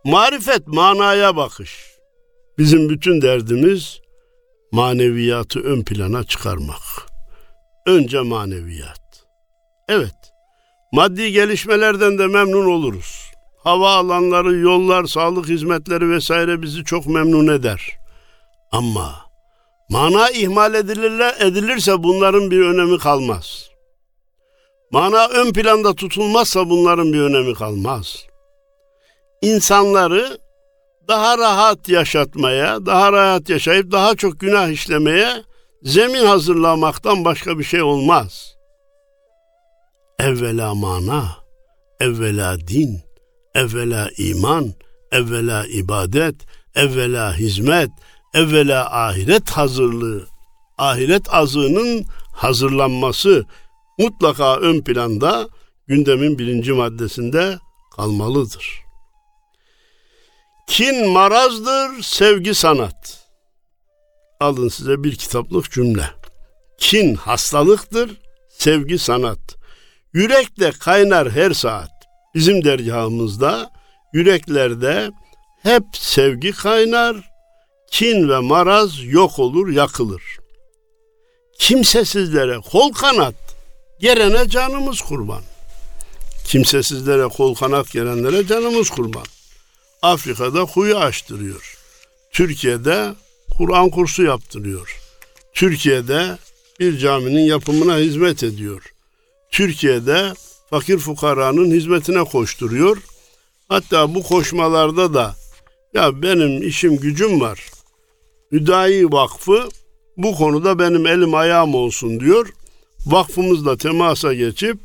Marifet 0.05 0.67
manaya 0.67 1.35
bakış. 1.35 1.95
Bizim 2.57 2.89
bütün 2.89 3.21
derdimiz 3.21 4.01
maneviyatı 4.71 5.59
ön 5.59 5.83
plana 5.83 6.23
çıkarmak. 6.23 6.81
Önce 7.85 8.21
maneviyat. 8.21 9.25
Evet, 9.89 10.24
Maddi 10.95 11.31
gelişmelerden 11.31 12.17
de 12.17 12.27
memnun 12.27 12.65
oluruz. 12.65 13.31
Hava 13.63 13.95
alanları, 13.95 14.55
yollar, 14.55 15.05
sağlık 15.05 15.47
hizmetleri 15.47 16.09
vesaire 16.09 16.61
bizi 16.61 16.83
çok 16.83 17.05
memnun 17.05 17.47
eder. 17.47 17.97
Ama 18.71 19.15
Mana 19.89 20.29
ihmal 20.29 20.73
edilirse 20.73 22.03
bunların 22.03 22.51
bir 22.51 22.59
önemi 22.59 22.97
kalmaz. 22.97 23.69
Mana 24.91 25.27
ön 25.27 25.53
planda 25.53 25.95
tutulmazsa 25.95 26.69
bunların 26.69 27.13
bir 27.13 27.19
önemi 27.19 27.53
kalmaz. 27.53 28.25
İnsanları 29.41 30.37
daha 31.07 31.37
rahat 31.37 31.89
yaşatmaya, 31.89 32.85
daha 32.85 33.13
rahat 33.13 33.49
yaşayıp 33.49 33.91
daha 33.91 34.15
çok 34.15 34.39
günah 34.39 34.69
işlemeye 34.69 35.43
zemin 35.83 36.25
hazırlamaktan 36.25 37.25
başka 37.25 37.59
bir 37.59 37.63
şey 37.63 37.81
olmaz. 37.81 38.54
Evvela 40.19 40.75
mana, 40.75 41.37
evvela 41.99 42.67
din, 42.67 43.01
evvela 43.55 44.09
iman, 44.17 44.73
evvela 45.11 45.65
ibadet, 45.67 46.35
evvela 46.75 47.33
hizmet, 47.37 47.89
evvela 48.33 48.91
ahiret 48.91 49.49
hazırlığı, 49.49 50.27
ahiret 50.77 51.33
azığının 51.33 52.05
hazırlanması 52.33 53.45
mutlaka 53.99 54.57
ön 54.57 54.81
planda 54.81 55.49
gündemin 55.87 56.39
birinci 56.39 56.73
maddesinde 56.73 57.59
kalmalıdır. 57.95 58.85
Kin 60.67 61.09
marazdır, 61.09 62.01
sevgi 62.01 62.55
sanat. 62.55 63.27
Alın 64.39 64.69
size 64.69 65.03
bir 65.03 65.15
kitaplık 65.15 65.71
cümle. 65.71 66.09
Kin 66.77 67.15
hastalıktır, 67.15 68.11
sevgi 68.49 68.99
sanat. 68.99 69.64
Yürekte 70.15 70.71
kaynar 70.71 71.31
her 71.31 71.51
saat. 71.51 71.91
Bizim 72.35 72.63
dergahımızda 72.63 73.71
yüreklerde 74.13 75.11
hep 75.63 75.83
sevgi 75.93 76.51
kaynar, 76.51 77.17
kin 77.91 78.29
ve 78.29 78.39
maraz 78.39 79.03
yok 79.03 79.39
olur, 79.39 79.69
yakılır. 79.69 80.23
Kimsesizlere 81.59 82.59
kol 82.71 82.93
kanat, 82.93 83.35
gelene 83.99 84.49
canımız 84.49 85.01
kurban. 85.01 85.41
Kimsesizlere 86.45 87.27
kol 87.27 87.55
kanat 87.55 87.91
gelenlere 87.91 88.47
canımız 88.47 88.89
kurban. 88.89 89.25
Afrika'da 90.01 90.61
huyu 90.61 90.97
açtırıyor. 90.97 91.77
Türkiye'de 92.31 93.15
Kur'an 93.57 93.89
kursu 93.89 94.23
yaptırıyor. 94.23 94.99
Türkiye'de 95.53 96.37
bir 96.79 96.97
caminin 96.97 97.45
yapımına 97.45 97.97
hizmet 97.97 98.43
ediyor. 98.43 98.94
Türkiye'de 99.55 100.33
fakir 100.69 100.97
fukaranın 100.97 101.71
hizmetine 101.71 102.23
koşturuyor. 102.23 102.97
Hatta 103.69 104.15
bu 104.15 104.23
koşmalarda 104.23 105.13
da 105.13 105.35
ya 105.93 106.21
benim 106.21 106.67
işim 106.67 106.97
gücüm 106.97 107.41
var. 107.41 107.69
Hüdayi 108.51 109.11
Vakfı 109.11 109.69
bu 110.17 110.35
konuda 110.35 110.79
benim 110.79 111.07
elim 111.07 111.33
ayağım 111.33 111.75
olsun 111.75 112.19
diyor. 112.19 112.49
Vakfımızla 113.05 113.77
temasa 113.77 114.33
geçip 114.33 114.77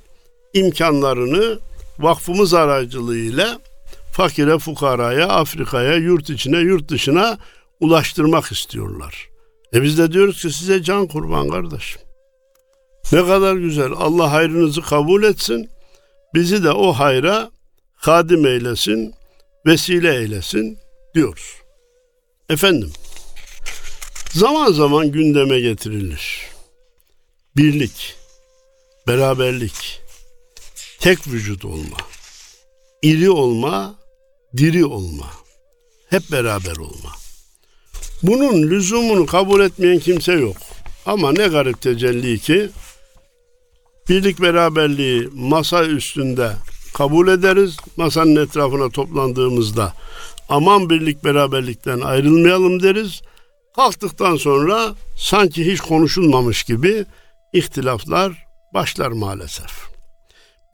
imkanlarını 0.55 1.59
vakfımız 1.99 2.55
aracılığıyla 2.55 3.59
fakire, 4.12 4.59
fukaraya, 4.59 5.29
Afrika'ya, 5.29 5.95
yurt 5.95 6.31
içine, 6.31 6.59
yurt 6.59 6.89
dışına 6.89 7.39
ulaştırmak 7.81 8.53
istiyorlar. 8.53 9.29
E 9.75 9.83
biz 9.83 9.99
de 9.99 10.12
diyoruz 10.12 10.43
ki 10.43 10.50
size 10.50 10.83
can 10.83 11.07
kurban 11.07 11.49
kardeşim. 11.49 12.00
Ne 13.12 13.26
kadar 13.26 13.55
güzel. 13.57 13.93
Allah 13.97 14.33
hayrınızı 14.33 14.83
kabul 14.83 15.23
etsin. 15.23 15.71
Bizi 16.35 16.64
de 16.64 16.71
o 16.71 16.93
hayra 16.93 17.50
kadim 18.02 18.47
eylesin, 18.47 19.14
vesile 19.67 20.17
eylesin 20.17 20.79
diyoruz. 21.14 21.55
Efendim, 22.50 22.93
zaman 24.33 24.73
zaman 24.73 25.12
gündeme 25.12 25.61
getirilir. 25.61 26.40
Birlik, 27.57 28.17
beraberlik, 29.07 30.01
tek 31.01 31.29
vücut 31.29 31.64
olma, 31.64 31.96
iri 33.03 33.31
olma, 33.31 33.94
diri 34.57 34.85
olma, 34.85 35.31
hep 36.11 36.23
beraber 36.33 36.77
olma. 36.77 37.12
Bunun 38.23 38.62
lüzumunu 38.62 39.27
kabul 39.27 39.61
etmeyen 39.61 39.99
kimse 39.99 40.33
yok. 40.33 40.57
Ama 41.07 41.33
ne 41.33 41.46
garip 41.49 41.83
tecelli 41.83 42.38
ki 42.38 42.70
birlik 44.11 44.42
beraberliği 44.42 45.29
masa 45.35 45.85
üstünde 45.85 46.53
kabul 46.94 47.29
ederiz. 47.29 47.77
Masanın 47.96 48.37
etrafına 48.37 48.90
toplandığımızda 48.90 49.92
aman 50.49 50.90
birlik 50.90 51.25
beraberlikten 51.25 52.01
ayrılmayalım 52.01 52.83
deriz. 52.83 53.20
Kalktıktan 53.77 54.37
sonra 54.37 54.94
sanki 55.16 55.73
hiç 55.73 55.81
konuşulmamış 55.81 56.62
gibi 56.62 57.07
ihtilaflar 57.53 58.46
başlar 58.75 59.09
maalesef. 59.09 59.70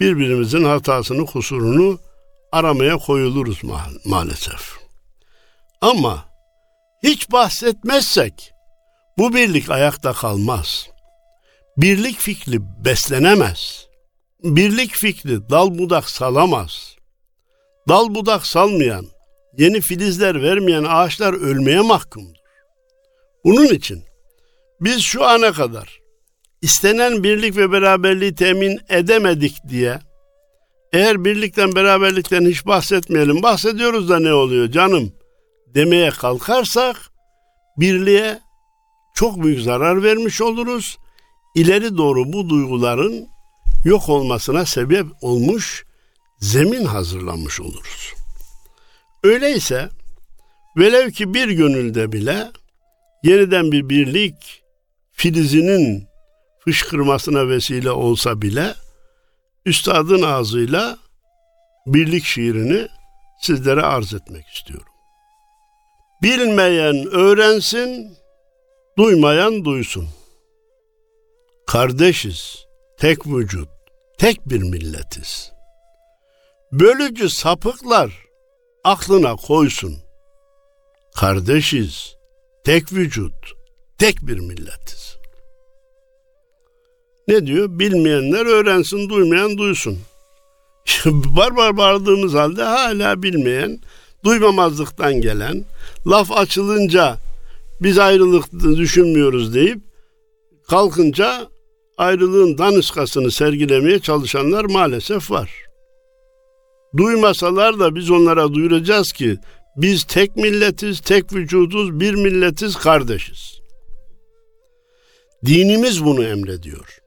Birbirimizin 0.00 0.64
hatasını, 0.64 1.26
kusurunu 1.26 1.98
aramaya 2.52 2.96
koyuluruz 2.96 3.58
ma- 3.58 4.08
maalesef. 4.08 4.76
Ama 5.80 6.24
hiç 7.02 7.32
bahsetmezsek 7.32 8.52
bu 9.18 9.34
birlik 9.34 9.70
ayakta 9.70 10.12
kalmaz. 10.12 10.88
Birlik 11.76 12.20
fikri 12.20 12.60
beslenemez. 12.84 13.86
Birlik 14.44 14.94
fikri 14.94 15.50
dal 15.50 15.78
budak 15.78 16.10
salamaz. 16.10 16.96
Dal 17.88 18.14
budak 18.14 18.46
salmayan, 18.46 19.06
yeni 19.58 19.80
filizler 19.80 20.42
vermeyen 20.42 20.84
ağaçlar 20.88 21.32
ölmeye 21.32 21.80
mahkumdur. 21.80 22.36
Bunun 23.44 23.66
için 23.66 24.02
biz 24.80 25.00
şu 25.02 25.24
ana 25.24 25.52
kadar 25.52 26.00
istenen 26.62 27.24
birlik 27.24 27.56
ve 27.56 27.72
beraberliği 27.72 28.34
temin 28.34 28.80
edemedik 28.88 29.56
diye 29.68 29.98
eğer 30.92 31.24
birlikten 31.24 31.74
beraberlikten 31.74 32.46
hiç 32.46 32.66
bahsetmeyelim 32.66 33.42
bahsediyoruz 33.42 34.08
da 34.08 34.18
ne 34.18 34.34
oluyor 34.34 34.70
canım 34.70 35.12
demeye 35.74 36.10
kalkarsak 36.10 36.96
birliğe 37.76 38.38
çok 39.14 39.42
büyük 39.42 39.60
zarar 39.60 40.02
vermiş 40.02 40.40
oluruz. 40.40 40.98
İleri 41.56 41.96
doğru 41.96 42.32
bu 42.32 42.48
duyguların 42.48 43.28
yok 43.84 44.08
olmasına 44.08 44.66
sebep 44.66 45.06
olmuş 45.20 45.84
zemin 46.38 46.84
hazırlanmış 46.84 47.60
oluruz. 47.60 48.14
Öyleyse 49.24 49.88
velev 50.76 51.10
ki 51.10 51.34
bir 51.34 51.48
gönülde 51.48 52.12
bile 52.12 52.50
yeniden 53.22 53.72
bir 53.72 53.88
birlik 53.88 54.62
filizinin 55.12 56.08
fışkırmasına 56.64 57.48
vesile 57.48 57.90
olsa 57.90 58.42
bile 58.42 58.74
üstadın 59.66 60.22
ağzıyla 60.22 60.98
birlik 61.86 62.24
şiirini 62.24 62.88
sizlere 63.40 63.82
arz 63.82 64.14
etmek 64.14 64.46
istiyorum. 64.46 64.92
Bilmeyen 66.22 67.06
öğrensin, 67.06 68.16
duymayan 68.98 69.64
duysun. 69.64 70.08
Kardeşiz, 71.66 72.66
tek 72.98 73.26
vücut, 73.26 73.68
tek 74.18 74.48
bir 74.48 74.62
milletiz. 74.62 75.52
Bölücü 76.72 77.30
sapıklar 77.30 78.26
aklına 78.84 79.36
koysun. 79.36 79.96
Kardeşiz, 81.14 82.16
tek 82.64 82.92
vücut, 82.92 83.34
tek 83.98 84.26
bir 84.26 84.38
milletiz. 84.38 85.16
Ne 87.28 87.46
diyor? 87.46 87.68
Bilmeyenler 87.70 88.46
öğrensin, 88.46 89.08
duymayan 89.08 89.58
duysun. 89.58 89.98
var 91.56 91.76
bağırdığımız 91.76 92.34
halde 92.34 92.62
hala 92.62 93.22
bilmeyen, 93.22 93.80
duymamazlıktan 94.24 95.20
gelen, 95.20 95.64
laf 96.06 96.32
açılınca 96.32 97.16
biz 97.80 97.98
ayrılık 97.98 98.52
düşünmüyoruz 98.52 99.54
deyip 99.54 99.78
kalkınca 100.68 101.55
ayrılığın 101.98 102.58
daniskasını 102.58 103.30
sergilemeye 103.30 103.98
çalışanlar 103.98 104.64
maalesef 104.64 105.30
var. 105.30 105.50
Duymasalar 106.96 107.78
da 107.78 107.94
biz 107.94 108.10
onlara 108.10 108.54
duyuracağız 108.54 109.12
ki 109.12 109.36
biz 109.76 110.04
tek 110.04 110.36
milletiz, 110.36 111.00
tek 111.00 111.32
vücuduz, 111.32 112.00
bir 112.00 112.14
milletiz, 112.14 112.76
kardeşiz. 112.76 113.60
Dinimiz 115.46 116.04
bunu 116.04 116.24
emrediyor. 116.24 116.98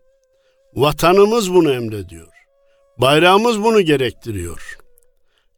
Vatanımız 0.74 1.54
bunu 1.54 1.74
emrediyor. 1.74 2.28
Bayrağımız 2.98 3.64
bunu 3.64 3.82
gerektiriyor. 3.82 4.78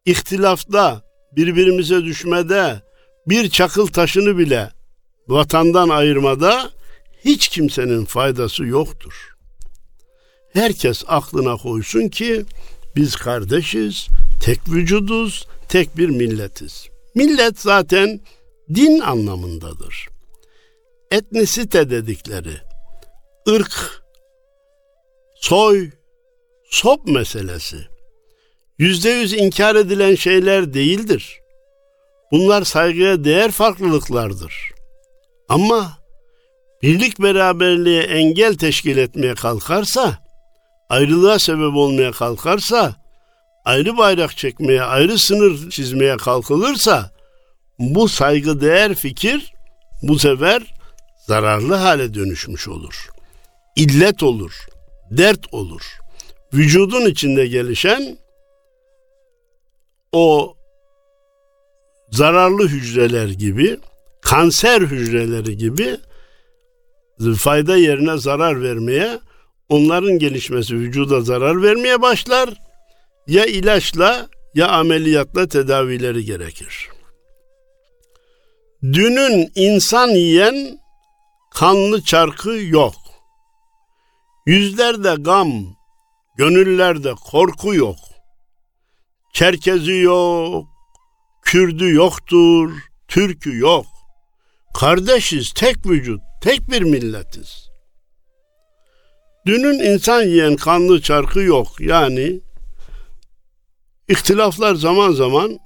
İhtilafta, 0.06 1.02
birbirimize 1.36 2.04
düşmede, 2.04 2.82
bir 3.28 3.50
çakıl 3.50 3.88
taşını 3.88 4.38
bile 4.38 4.70
vatandan 5.28 5.90
ayırmada 5.90 6.70
hiç 7.26 7.48
kimsenin 7.48 8.06
faydası 8.06 8.66
yoktur. 8.66 9.36
Herkes 10.54 11.04
aklına 11.08 11.58
koysun 11.58 12.10
ki 12.10 12.46
biz 12.96 13.16
kardeşiz, 13.16 14.08
tek 14.42 14.60
vücuduz, 14.70 15.48
tek 15.70 15.98
bir 15.98 16.10
milletiz. 16.10 16.88
Millet 17.16 17.60
zaten 17.60 18.20
din 18.76 19.00
anlamındadır. 19.00 20.08
etnisite 21.12 21.90
dedikleri, 21.90 22.58
ırk, 23.50 24.04
soy, 25.36 25.90
sop 26.70 27.08
meselesi 27.08 27.78
yüzde 28.80 29.10
yüz 29.10 29.34
inkar 29.34 29.76
edilen 29.76 30.16
şeyler 30.16 30.74
değildir. 30.74 31.40
Bunlar 32.32 32.64
saygıya 32.64 33.24
değer 33.24 33.52
farklılıklardır. 33.52 34.72
Ama 35.50 36.01
birlik 36.84 37.22
beraberliğe 37.22 38.04
engel 38.04 38.56
teşkil 38.56 38.98
etmeye 38.98 39.36
kalkarsa, 39.36 40.18
ayrılığa 40.90 41.40
sebep 41.40 41.76
olmaya 41.76 42.12
kalkarsa, 42.12 42.96
ayrı 43.66 43.98
bayrak 43.98 44.38
çekmeye, 44.38 44.84
ayrı 44.84 45.18
sınır 45.18 45.70
çizmeye 45.70 46.18
kalkılırsa, 46.18 47.12
bu 47.80 48.10
saygı 48.10 48.62
değer 48.62 48.96
fikir 48.96 49.54
bu 50.02 50.20
sefer 50.20 50.74
zararlı 51.28 51.76
hale 51.76 52.14
dönüşmüş 52.14 52.68
olur. 52.68 53.10
İllet 53.76 54.24
olur, 54.24 54.54
dert 55.12 55.54
olur. 55.54 55.82
Vücudun 56.54 57.06
içinde 57.06 57.48
gelişen 57.48 58.18
o 60.12 60.56
zararlı 62.12 62.68
hücreler 62.68 63.30
gibi, 63.30 63.78
kanser 64.22 64.82
hücreleri 64.82 65.58
gibi 65.58 65.98
fayda 67.36 67.78
yerine 67.78 68.18
zarar 68.18 68.62
vermeye, 68.62 69.20
onların 69.70 70.20
gelişmesi 70.20 70.76
vücuda 70.76 71.22
zarar 71.22 71.64
vermeye 71.64 72.02
başlar. 72.02 72.50
Ya 73.28 73.46
ilaçla 73.46 74.30
ya 74.56 74.68
ameliyatla 74.68 75.48
tedavileri 75.48 76.26
gerekir. 76.26 76.90
Dünün 78.84 79.52
insan 79.56 80.10
yiyen 80.10 80.80
kanlı 81.54 82.02
çarkı 82.02 82.50
yok. 82.50 82.96
Yüzlerde 84.46 85.16
gam, 85.20 85.52
gönüllerde 86.38 87.14
korku 87.14 87.76
yok. 87.76 87.98
Çerkezi 89.34 89.94
yok, 89.94 90.68
Kürdü 91.42 91.94
yoktur, 91.94 92.72
Türkü 93.08 93.58
yok. 93.58 93.86
Kardeşiz, 94.74 95.54
tek 95.54 95.86
vücut, 95.86 96.22
tek 96.42 96.72
bir 96.72 96.82
milletiz. 96.82 97.70
Dünün 99.46 99.80
insan 99.80 100.22
yiyen 100.22 100.56
kanlı 100.56 101.02
çarkı 101.02 101.40
yok. 101.40 101.68
Yani 101.80 102.40
ihtilaflar 104.10 104.76
zaman 104.76 105.12
zaman 105.12 105.58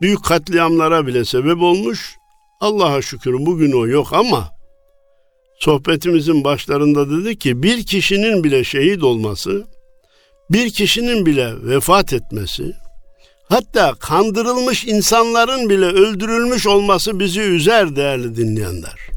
büyük 0.00 0.24
katliamlara 0.24 1.06
bile 1.06 1.24
sebep 1.24 1.62
olmuş. 1.62 2.16
Allah'a 2.60 3.02
şükür 3.02 3.32
bugün 3.32 3.72
o 3.72 3.86
yok 3.86 4.12
ama 4.12 4.50
sohbetimizin 5.60 6.44
başlarında 6.44 7.10
dedi 7.10 7.38
ki 7.38 7.62
bir 7.62 7.86
kişinin 7.86 8.44
bile 8.44 8.64
şehit 8.64 9.02
olması, 9.02 9.66
bir 10.50 10.70
kişinin 10.70 11.26
bile 11.26 11.52
vefat 11.62 12.12
etmesi, 12.12 12.72
hatta 13.48 13.94
kandırılmış 13.94 14.84
insanların 14.84 15.70
bile 15.70 15.86
öldürülmüş 15.86 16.66
olması 16.66 17.20
bizi 17.20 17.40
üzer 17.40 17.96
değerli 17.96 18.36
dinleyenler. 18.36 19.15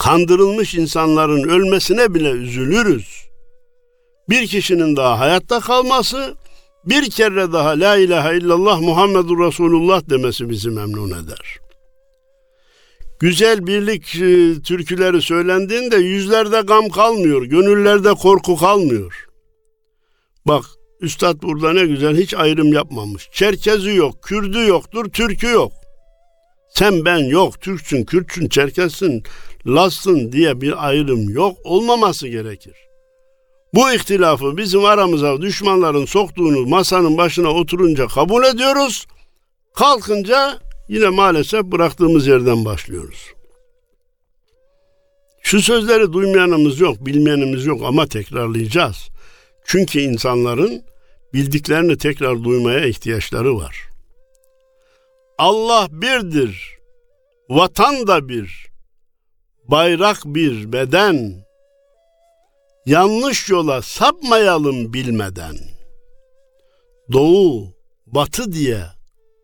Kandırılmış 0.00 0.74
insanların 0.74 1.48
ölmesine 1.48 2.14
bile 2.14 2.30
üzülürüz. 2.30 3.24
Bir 4.28 4.46
kişinin 4.46 4.96
daha 4.96 5.18
hayatta 5.18 5.60
kalması, 5.60 6.34
bir 6.84 7.10
kere 7.10 7.52
daha 7.52 7.68
La 7.70 7.96
ilahe 7.96 8.36
illallah 8.36 8.80
Muhammedur 8.80 9.46
Resulullah 9.46 10.10
demesi 10.10 10.50
bizi 10.50 10.70
memnun 10.70 11.10
eder. 11.10 11.58
Güzel 13.20 13.66
birlik 13.66 14.16
e, 14.16 14.62
türküleri 14.62 15.22
söylendiğinde 15.22 15.96
yüzlerde 15.96 16.60
gam 16.60 16.88
kalmıyor, 16.88 17.42
gönüllerde 17.42 18.14
korku 18.14 18.56
kalmıyor. 18.56 19.26
Bak 20.46 20.64
Üstad 21.00 21.42
burada 21.42 21.72
ne 21.72 21.86
güzel 21.86 22.16
hiç 22.16 22.34
ayrım 22.34 22.72
yapmamış. 22.72 23.28
Çerkezi 23.32 23.90
yok, 23.90 24.22
Kürdü 24.22 24.66
yoktur, 24.66 25.10
Türkü 25.10 25.46
yok. 25.46 25.72
Sen 26.80 27.04
ben 27.04 27.18
yok, 27.18 27.60
Türksün, 27.60 28.04
Kürtsün, 28.04 28.48
Çerkezsin, 28.48 29.22
Lassın 29.66 30.32
diye 30.32 30.60
bir 30.60 30.88
ayrım 30.88 31.30
yok, 31.30 31.58
olmaması 31.64 32.28
gerekir. 32.28 32.74
Bu 33.74 33.92
ihtilafı 33.92 34.56
bizim 34.56 34.84
aramıza 34.84 35.42
düşmanların 35.42 36.04
soktuğunu 36.04 36.66
masanın 36.66 37.18
başına 37.18 37.48
oturunca 37.48 38.06
kabul 38.06 38.44
ediyoruz. 38.44 39.06
Kalkınca 39.74 40.58
yine 40.88 41.08
maalesef 41.08 41.62
bıraktığımız 41.62 42.26
yerden 42.26 42.64
başlıyoruz. 42.64 43.26
Şu 45.42 45.62
sözleri 45.62 46.12
duymayanımız 46.12 46.80
yok, 46.80 47.06
bilmeyenimiz 47.06 47.66
yok 47.66 47.80
ama 47.84 48.06
tekrarlayacağız. 48.06 49.08
Çünkü 49.64 50.00
insanların 50.00 50.82
bildiklerini 51.34 51.98
tekrar 51.98 52.44
duymaya 52.44 52.86
ihtiyaçları 52.86 53.56
var. 53.56 53.89
Allah 55.40 55.88
birdir, 55.90 56.78
vatan 57.48 58.06
da 58.06 58.28
bir, 58.28 58.70
bayrak 59.68 60.22
bir, 60.24 60.72
beden. 60.72 61.44
Yanlış 62.86 63.48
yola 63.48 63.82
sapmayalım 63.82 64.92
bilmeden. 64.92 65.56
Doğu, 67.12 67.74
batı 68.06 68.52
diye 68.52 68.84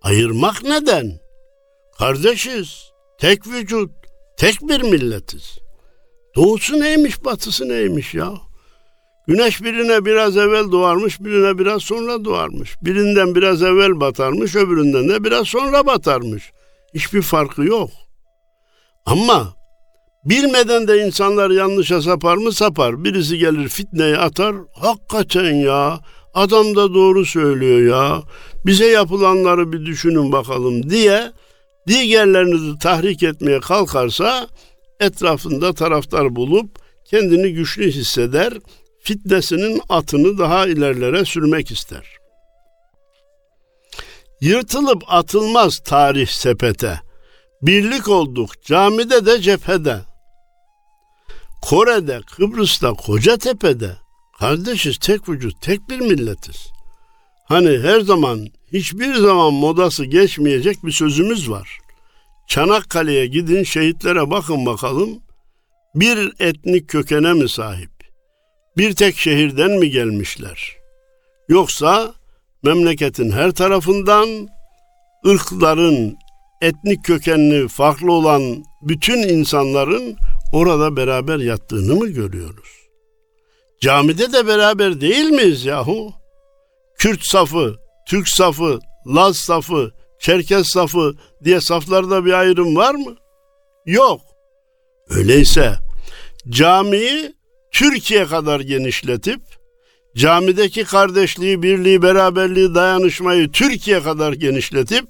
ayırmak 0.03 0.63
neden? 0.63 1.21
Kardeşiz, 1.99 2.93
tek 3.19 3.47
vücut, 3.47 3.91
tek 4.37 4.61
bir 4.63 4.83
milletiz. 4.83 5.59
Doğusu 6.35 6.81
neymiş, 6.81 7.25
batısı 7.25 7.69
neymiş 7.69 8.15
ya? 8.15 8.33
Güneş 9.27 9.63
birine 9.63 10.05
biraz 10.05 10.37
evvel 10.37 10.73
doğarmış, 10.73 11.21
birine 11.21 11.59
biraz 11.59 11.83
sonra 11.83 12.25
doğarmış. 12.25 12.75
Birinden 12.83 13.35
biraz 13.35 13.63
evvel 13.63 14.01
batarmış, 14.01 14.57
öbüründen 14.57 15.09
de 15.09 15.25
biraz 15.25 15.49
sonra 15.49 15.87
batarmış. 15.87 16.53
Hiçbir 16.95 17.23
farkı 17.23 17.65
yok. 17.65 17.91
Ama 19.07 19.55
bilmeden 20.25 20.89
de 20.89 21.07
insanlar 21.07 21.51
yanlışa 21.51 22.03
sapar 22.03 22.37
mı 22.37 22.53
sapar. 22.53 23.05
Birisi 23.05 23.39
gelir 23.39 23.69
fitneye 23.69 24.17
atar. 24.17 24.55
Hakikaten 24.75 25.55
ya 25.55 26.01
adam 26.35 26.77
da 26.77 26.95
doğru 26.95 27.27
söylüyor 27.27 27.97
ya. 27.97 28.23
Bize 28.67 28.87
yapılanları 28.87 29.73
bir 29.73 29.87
düşünün 29.87 30.33
bakalım 30.33 30.91
diye 30.91 31.33
diğerlerini 31.87 32.79
tahrik 32.79 33.23
etmeye 33.23 33.61
kalkarsa 33.61 34.49
etrafında 35.01 35.73
taraftar 35.73 36.37
bulup 36.37 36.71
kendini 37.05 37.53
güçlü 37.53 37.91
hisseder 37.91 38.53
fitnesinin 39.07 39.81
atını 39.89 40.39
daha 40.39 40.67
ilerlere 40.67 41.25
sürmek 41.25 41.71
ister. 41.71 42.07
Yırtılıp 44.41 45.03
atılmaz 45.07 45.79
tarih 45.79 46.29
sepete. 46.29 47.01
Birlik 47.63 48.09
olduk 48.09 48.63
camide 48.63 49.27
de 49.27 49.41
cephede. 49.41 50.01
Kore'de, 51.63 52.21
Kıbrıs'ta, 52.37 52.93
Kocatepe'de. 52.93 53.97
Kardeşiz 54.39 54.99
tek 54.99 55.29
vücut, 55.29 55.63
tek 55.63 55.89
bir 55.89 56.01
milletiz. 56.01 56.67
Hani 57.45 57.79
her 57.79 58.01
zaman, 58.01 58.49
hiçbir 58.73 59.15
zaman 59.15 59.55
modası 59.55 60.05
geçmeyecek 60.05 60.85
bir 60.85 60.93
sözümüz 60.93 61.51
var. 61.51 61.79
Çanakkale'ye 62.49 63.27
gidin, 63.27 63.63
şehitlere 63.63 64.31
bakın 64.31 64.67
bakalım. 64.67 65.19
Bir 65.95 66.33
etnik 66.41 66.89
kökene 66.89 67.33
mi 67.33 67.49
sahip? 67.49 67.96
Bir 68.77 68.95
tek 68.95 69.19
şehirden 69.19 69.71
mi 69.71 69.91
gelmişler? 69.91 70.77
Yoksa 71.49 72.15
memleketin 72.63 73.31
her 73.31 73.51
tarafından 73.51 74.49
ırkların 75.27 76.17
etnik 76.63 77.05
kökenli 77.05 77.69
farklı 77.69 78.13
olan 78.13 78.65
bütün 78.83 79.19
insanların 79.19 80.17
orada 80.53 80.97
beraber 80.97 81.39
yattığını 81.39 81.95
mı 81.95 82.09
görüyoruz? 82.09 82.69
Camide 83.81 84.33
de 84.33 84.47
beraber 84.47 85.01
değil 85.01 85.31
miyiz 85.31 85.65
yahu? 85.65 86.13
Kürt 86.99 87.27
safı, 87.27 87.77
Türk 88.09 88.29
safı, 88.29 88.79
Laz 89.07 89.37
safı, 89.37 89.93
Çerkez 90.21 90.67
safı 90.67 91.15
diye 91.45 91.61
saflarda 91.61 92.25
bir 92.25 92.33
ayrım 92.33 92.77
var 92.77 92.95
mı? 92.95 93.17
Yok. 93.87 94.21
Öyleyse 95.09 95.75
camiyi 96.49 97.36
Türkiye 97.77 98.27
kadar 98.27 98.61
genişletip 98.61 99.41
camideki 100.17 100.85
kardeşliği, 100.85 101.63
birliği, 101.63 102.03
beraberliği, 102.03 102.75
dayanışmayı 102.75 103.53
Türkiye 103.53 104.03
kadar 104.03 104.33
genişletip 104.33 105.05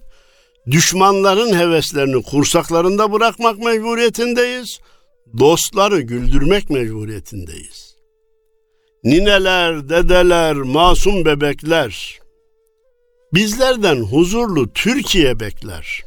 düşmanların 0.71 1.59
heveslerini 1.59 2.23
kursaklarında 2.23 3.13
bırakmak 3.13 3.59
mecburiyetindeyiz. 3.59 4.79
Dostları 5.39 6.01
güldürmek 6.01 6.71
mecburiyetindeyiz. 6.71 7.97
Nineler, 9.05 9.89
dedeler, 9.89 10.57
masum 10.57 11.25
bebekler 11.25 12.19
bizlerden 13.35 13.97
huzurlu 13.97 14.73
Türkiye 14.73 15.41
bekler. 15.41 16.03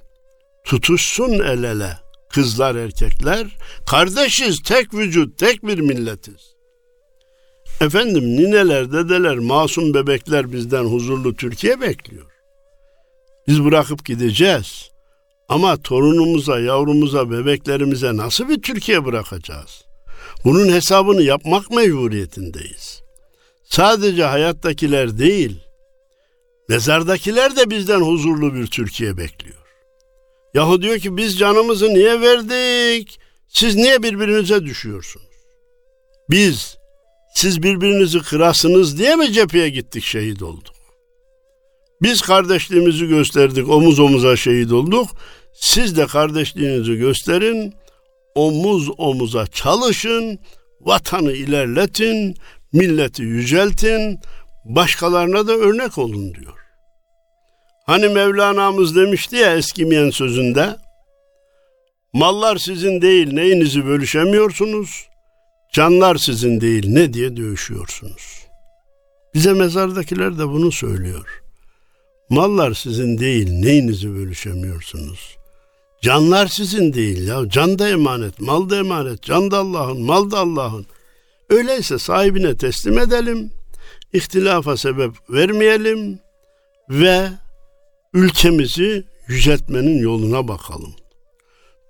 Tutuşsun 0.66 1.32
el 1.32 1.64
ele 1.64 2.09
kızlar 2.34 2.76
erkekler 2.76 3.58
kardeşiz 3.86 4.60
tek 4.64 4.94
vücut 4.94 5.38
tek 5.38 5.64
bir 5.64 5.80
milletiz. 5.80 6.56
Efendim 7.82 8.24
nineler 8.24 8.92
dedeler 8.92 9.38
masum 9.38 9.94
bebekler 9.94 10.52
bizden 10.52 10.84
huzurlu 10.84 11.36
Türkiye 11.36 11.82
bekliyor. 11.82 12.26
Biz 13.48 13.64
bırakıp 13.64 14.06
gideceğiz. 14.06 14.90
Ama 15.50 15.78
torunumuza, 15.78 16.60
yavrumuza, 16.60 17.32
bebeklerimize 17.32 18.18
nasıl 18.18 18.50
bir 18.50 18.62
Türkiye 18.62 19.06
bırakacağız? 19.06 19.86
Bunun 20.44 20.68
hesabını 20.70 21.22
yapmak 21.22 21.72
mecburiyetindeyiz. 21.72 23.02
Sadece 23.64 24.24
hayattakiler 24.24 25.18
değil, 25.18 25.60
mezardakiler 26.70 27.56
de 27.56 27.70
bizden 27.70 28.02
huzurlu 28.02 28.54
bir 28.54 28.68
Türkiye 28.68 29.18
bekliyor. 29.18 29.59
Yahu 30.54 30.82
diyor 30.82 31.00
ki 31.00 31.18
biz 31.18 31.40
canımızı 31.40 31.90
niye 31.90 32.22
verdik? 32.22 33.20
Siz 33.48 33.76
niye 33.76 34.04
birbirinize 34.04 34.66
düşüyorsunuz? 34.66 35.26
Biz, 36.30 36.78
siz 37.36 37.64
birbirinizi 37.64 38.20
kırasınız 38.20 38.98
diye 38.98 39.16
mi 39.16 39.34
cepheye 39.34 39.70
gittik 39.70 40.04
şehit 40.04 40.44
olduk? 40.44 40.76
Biz 42.02 42.22
kardeşliğimizi 42.22 43.08
gösterdik, 43.08 43.70
omuz 43.70 44.00
omuza 44.00 44.36
şehit 44.36 44.72
olduk. 44.72 45.08
Siz 45.54 45.98
de 45.98 46.08
kardeşliğinizi 46.08 46.96
gösterin, 46.96 47.74
omuz 48.36 48.90
omuza 48.98 49.48
çalışın, 49.48 50.40
vatanı 50.82 51.32
ilerletin, 51.32 52.36
milleti 52.74 53.24
yüceltin, 53.24 54.20
başkalarına 54.66 55.48
da 55.48 55.54
örnek 55.54 55.98
olun 55.98 56.34
diyor. 56.34 56.59
Hani 57.90 58.10
Mevlana'mız 58.10 58.96
demişti 58.96 59.36
ya 59.36 59.56
eskimeyen 59.56 60.10
sözünde, 60.10 60.78
mallar 62.14 62.58
sizin 62.58 63.02
değil 63.02 63.34
neyinizi 63.34 63.86
bölüşemiyorsunuz, 63.86 65.08
canlar 65.74 66.16
sizin 66.16 66.62
değil 66.62 66.88
ne 66.88 67.14
diye 67.14 67.38
dövüşüyorsunuz. 67.38 68.46
Bize 69.34 69.54
mezardakiler 69.54 70.38
de 70.40 70.48
bunu 70.48 70.72
söylüyor. 70.72 71.42
Mallar 72.30 72.74
sizin 72.74 73.18
değil 73.18 73.52
neyinizi 73.52 74.16
bölüşemiyorsunuz. 74.16 75.38
Canlar 76.02 76.48
sizin 76.48 76.94
değil 76.94 77.28
ya. 77.28 77.50
Can 77.50 77.80
da 77.80 77.90
emanet, 77.90 78.40
mal 78.40 78.70
da 78.70 78.78
emanet. 78.78 79.22
Can 79.22 79.52
da 79.52 79.58
Allah'ın, 79.58 80.02
mal 80.02 80.32
da 80.32 80.40
Allah'ın. 80.40 80.86
Öyleyse 81.50 82.00
sahibine 82.00 82.58
teslim 82.58 83.00
edelim. 83.00 83.52
İhtilafa 84.14 84.78
sebep 84.78 85.12
vermeyelim 85.30 86.20
ve 86.90 87.30
ülkemizi 88.14 89.04
yüceltmenin 89.28 90.00
yoluna 90.02 90.48
bakalım. 90.48 90.94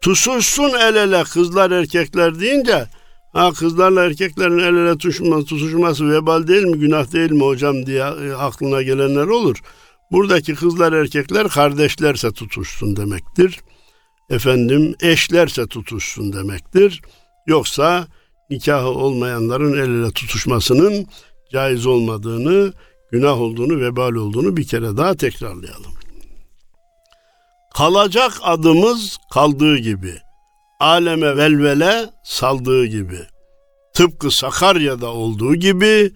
Tutuşsun 0.01 0.71
el 0.79 0.95
ele 0.95 1.23
kızlar 1.23 1.71
erkekler 1.71 2.39
deyince 2.39 2.87
ha 3.33 3.51
kızlarla 3.51 4.05
erkeklerin 4.05 4.59
el 4.59 4.75
ele 4.75 4.91
tutuşması, 4.91 5.45
tutuşması 5.45 6.11
vebal 6.11 6.47
değil 6.47 6.63
mi 6.63 6.79
günah 6.79 7.13
değil 7.13 7.31
mi 7.31 7.43
hocam 7.43 7.85
diye 7.85 8.03
e, 8.03 8.33
aklına 8.33 8.81
gelenler 8.81 9.27
olur. 9.27 9.57
Buradaki 10.11 10.55
kızlar 10.55 10.93
erkekler 10.93 11.47
kardeşlerse 11.47 12.31
tutuşsun 12.31 12.95
demektir. 12.95 13.59
Efendim 14.29 14.95
eşlerse 15.01 15.67
tutuşsun 15.67 16.33
demektir. 16.33 17.01
Yoksa 17.47 18.07
nikahı 18.49 18.87
olmayanların 18.87 19.73
el 19.73 20.03
ele 20.03 20.11
tutuşmasının 20.11 21.07
caiz 21.51 21.85
olmadığını, 21.85 22.73
günah 23.11 23.41
olduğunu, 23.41 23.79
vebal 23.79 24.13
olduğunu 24.13 24.57
bir 24.57 24.67
kere 24.67 24.97
daha 24.97 25.15
tekrarlayalım. 25.15 25.98
Kalacak 27.79 28.33
adımız 28.41 29.17
kaldığı 29.33 29.77
gibi. 29.77 30.13
Aleme 30.79 31.37
velvele 31.37 32.09
saldığı 32.23 32.85
gibi. 32.85 33.19
Tıpkı 33.93 34.31
Sakarya'da 34.31 35.07
olduğu 35.07 35.55
gibi 35.55 36.11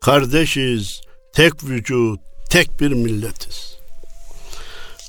kardeşiz, 0.00 1.00
tek 1.34 1.64
vücut, 1.64 2.20
tek 2.50 2.80
bir 2.80 2.92
milletiz. 2.92 3.78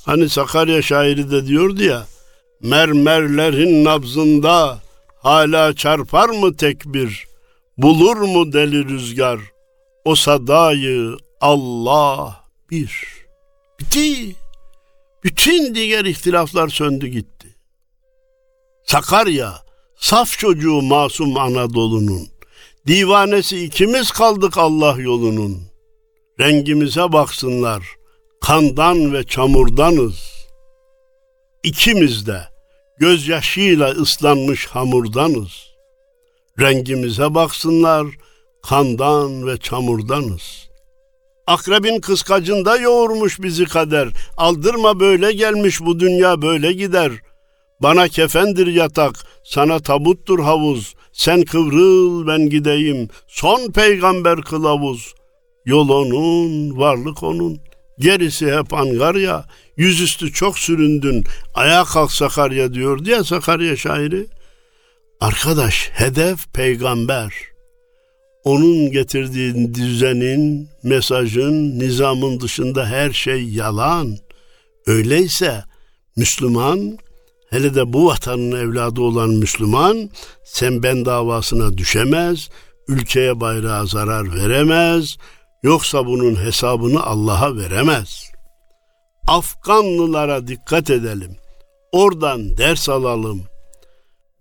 Hani 0.04 0.28
Sakarya 0.28 0.82
şairi 0.82 1.30
de 1.30 1.46
diyordu 1.46 1.82
ya, 1.82 2.06
mermerlerin 2.62 3.84
nabzında 3.84 4.78
hala 5.22 5.74
çarpar 5.74 6.28
mı 6.28 6.56
tekbir, 6.56 7.26
bulur 7.78 8.16
mu 8.16 8.52
deli 8.52 8.88
rüzgar, 8.88 9.40
o 10.04 10.14
sadayı 10.14 11.16
Allah 11.40 12.44
bir. 12.70 13.06
Bitti. 13.80 14.36
Bütün 15.24 15.74
diğer 15.74 16.04
ihtilaflar 16.04 16.68
söndü 16.68 17.06
gitti. 17.06 17.56
Sakarya, 18.86 19.62
saf 19.96 20.38
çocuğu 20.38 20.82
masum 20.82 21.36
Anadolu'nun, 21.38 22.28
divanesi 22.86 23.64
ikimiz 23.64 24.10
kaldık 24.10 24.58
Allah 24.58 24.96
yolunun. 24.98 25.58
Rengimize 26.40 27.12
baksınlar, 27.12 27.82
kandan 28.40 29.12
ve 29.12 29.24
çamurdanız. 29.24 30.14
İkimiz 31.62 32.26
de 32.26 32.48
gözyaşıyla 32.98 33.88
ıslanmış 33.90 34.66
hamurdanız. 34.66 35.52
Rengimize 36.60 37.34
baksınlar, 37.34 38.06
kandan 38.62 39.46
ve 39.46 39.56
çamurdanız. 39.56 40.69
Akrebin 41.46 42.00
kıskacında 42.00 42.76
yoğurmuş 42.76 43.42
bizi 43.42 43.64
kader. 43.64 44.08
Aldırma 44.36 45.00
böyle 45.00 45.32
gelmiş 45.32 45.80
bu 45.80 46.00
dünya 46.00 46.42
böyle 46.42 46.72
gider. 46.72 47.12
Bana 47.82 48.08
kefendir 48.08 48.66
yatak, 48.66 49.14
sana 49.44 49.78
tabuttur 49.78 50.38
havuz. 50.38 50.94
Sen 51.12 51.42
kıvrıl 51.42 52.26
ben 52.26 52.48
gideyim, 52.48 53.08
son 53.28 53.72
peygamber 53.72 54.42
kılavuz. 54.42 55.14
Yol 55.64 55.88
onun, 55.88 56.78
varlık 56.78 57.22
onun. 57.22 57.58
Gerisi 57.98 58.52
hep 58.52 58.74
angarya, 58.74 59.44
yüzüstü 59.76 60.32
çok 60.32 60.58
süründün, 60.58 61.24
ayağa 61.54 61.84
kalk 61.84 62.12
Sakarya 62.12 62.74
diyor 62.74 63.04
diye 63.04 63.24
Sakarya 63.24 63.76
şairi. 63.76 64.26
Arkadaş, 65.20 65.90
hedef 65.92 66.52
peygamber. 66.52 67.49
Onun 68.44 68.90
getirdiği 68.90 69.74
düzenin, 69.74 70.68
mesajın, 70.82 71.78
nizamın 71.78 72.40
dışında 72.40 72.86
her 72.86 73.12
şey 73.12 73.44
yalan. 73.44 74.16
Öyleyse 74.86 75.64
Müslüman, 76.16 76.98
hele 77.50 77.74
de 77.74 77.92
bu 77.92 78.06
vatanın 78.06 78.52
evladı 78.52 79.00
olan 79.00 79.30
Müslüman, 79.30 80.10
sen 80.44 80.82
ben 80.82 81.04
davasına 81.04 81.78
düşemez, 81.78 82.48
ülkeye 82.88 83.40
bayrağa 83.40 83.86
zarar 83.86 84.34
veremez, 84.34 85.16
Yoksa 85.62 86.06
bunun 86.06 86.44
hesabını 86.44 87.02
Allah'a 87.02 87.56
veremez. 87.56 88.30
Afganlılara 89.28 90.46
dikkat 90.46 90.90
edelim. 90.90 91.36
Oradan 91.92 92.56
ders 92.56 92.88
alalım. 92.88 93.42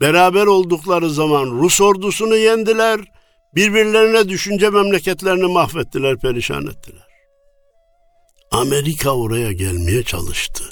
Beraber 0.01 0.45
oldukları 0.45 1.09
zaman 1.09 1.45
Rus 1.45 1.81
ordusunu 1.81 2.35
yendiler. 2.35 2.99
Birbirlerine 3.55 4.29
düşünce 4.29 4.69
memleketlerini 4.69 5.53
mahvettiler, 5.53 6.19
perişan 6.19 6.67
ettiler. 6.67 7.07
Amerika 8.51 9.15
oraya 9.15 9.51
gelmeye 9.51 10.03
çalıştı. 10.03 10.63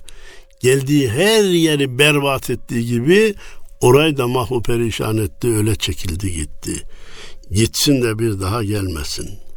Geldiği 0.62 1.10
her 1.10 1.44
yeri 1.44 2.00
berbat 2.00 2.50
ettiği 2.50 2.86
gibi 2.86 3.36
orayı 3.82 4.18
da 4.18 4.28
mahvu 4.28 4.62
perişan 4.62 5.18
etti, 5.18 5.48
öyle 5.48 5.76
çekildi 5.76 6.32
gitti. 6.32 6.84
Gitsin 7.52 8.02
de 8.02 8.20
bir 8.20 8.40
daha 8.40 8.64
gelmesin.'' 8.64 9.48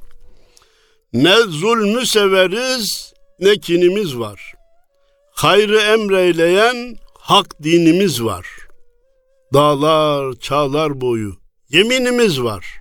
Ne 1.12 1.36
zulmü 1.36 2.06
severiz 2.06 3.12
ne 3.40 3.58
kinimiz 3.58 4.18
var. 4.18 4.54
Hayrı 5.32 5.80
emreyleyen 5.80 6.96
hak 7.18 7.62
dinimiz 7.62 8.24
var. 8.24 8.46
Dağlar, 9.54 10.32
çağlar 10.34 11.00
boyu 11.00 11.36
yeminimiz 11.70 12.42
var. 12.42 12.79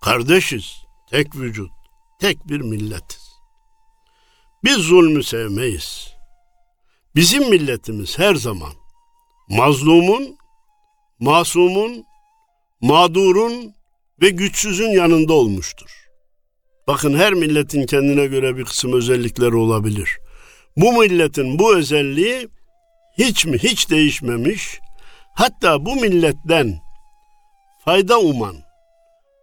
Kardeşiz, 0.00 0.84
tek 1.10 1.36
vücut, 1.36 1.70
tek 2.20 2.48
bir 2.48 2.60
milletiz. 2.60 3.30
Biz 4.64 4.76
zulmü 4.76 5.22
sevmeyiz. 5.22 6.14
Bizim 7.14 7.50
milletimiz 7.50 8.18
her 8.18 8.34
zaman 8.34 8.72
mazlumun, 9.48 10.36
masumun, 11.18 12.04
mağdurun 12.80 13.74
ve 14.22 14.30
güçsüzün 14.30 14.90
yanında 14.90 15.32
olmuştur. 15.32 15.90
Bakın 16.86 17.18
her 17.18 17.32
milletin 17.32 17.86
kendine 17.86 18.26
göre 18.26 18.56
bir 18.56 18.64
kısım 18.64 18.92
özellikleri 18.92 19.56
olabilir. 19.56 20.18
Bu 20.76 20.92
milletin 20.92 21.58
bu 21.58 21.76
özelliği 21.76 22.48
hiç 23.18 23.46
mi 23.46 23.58
hiç 23.58 23.90
değişmemiş. 23.90 24.80
Hatta 25.34 25.86
bu 25.86 25.96
milletten 25.96 26.80
fayda 27.84 28.20
uman, 28.20 28.56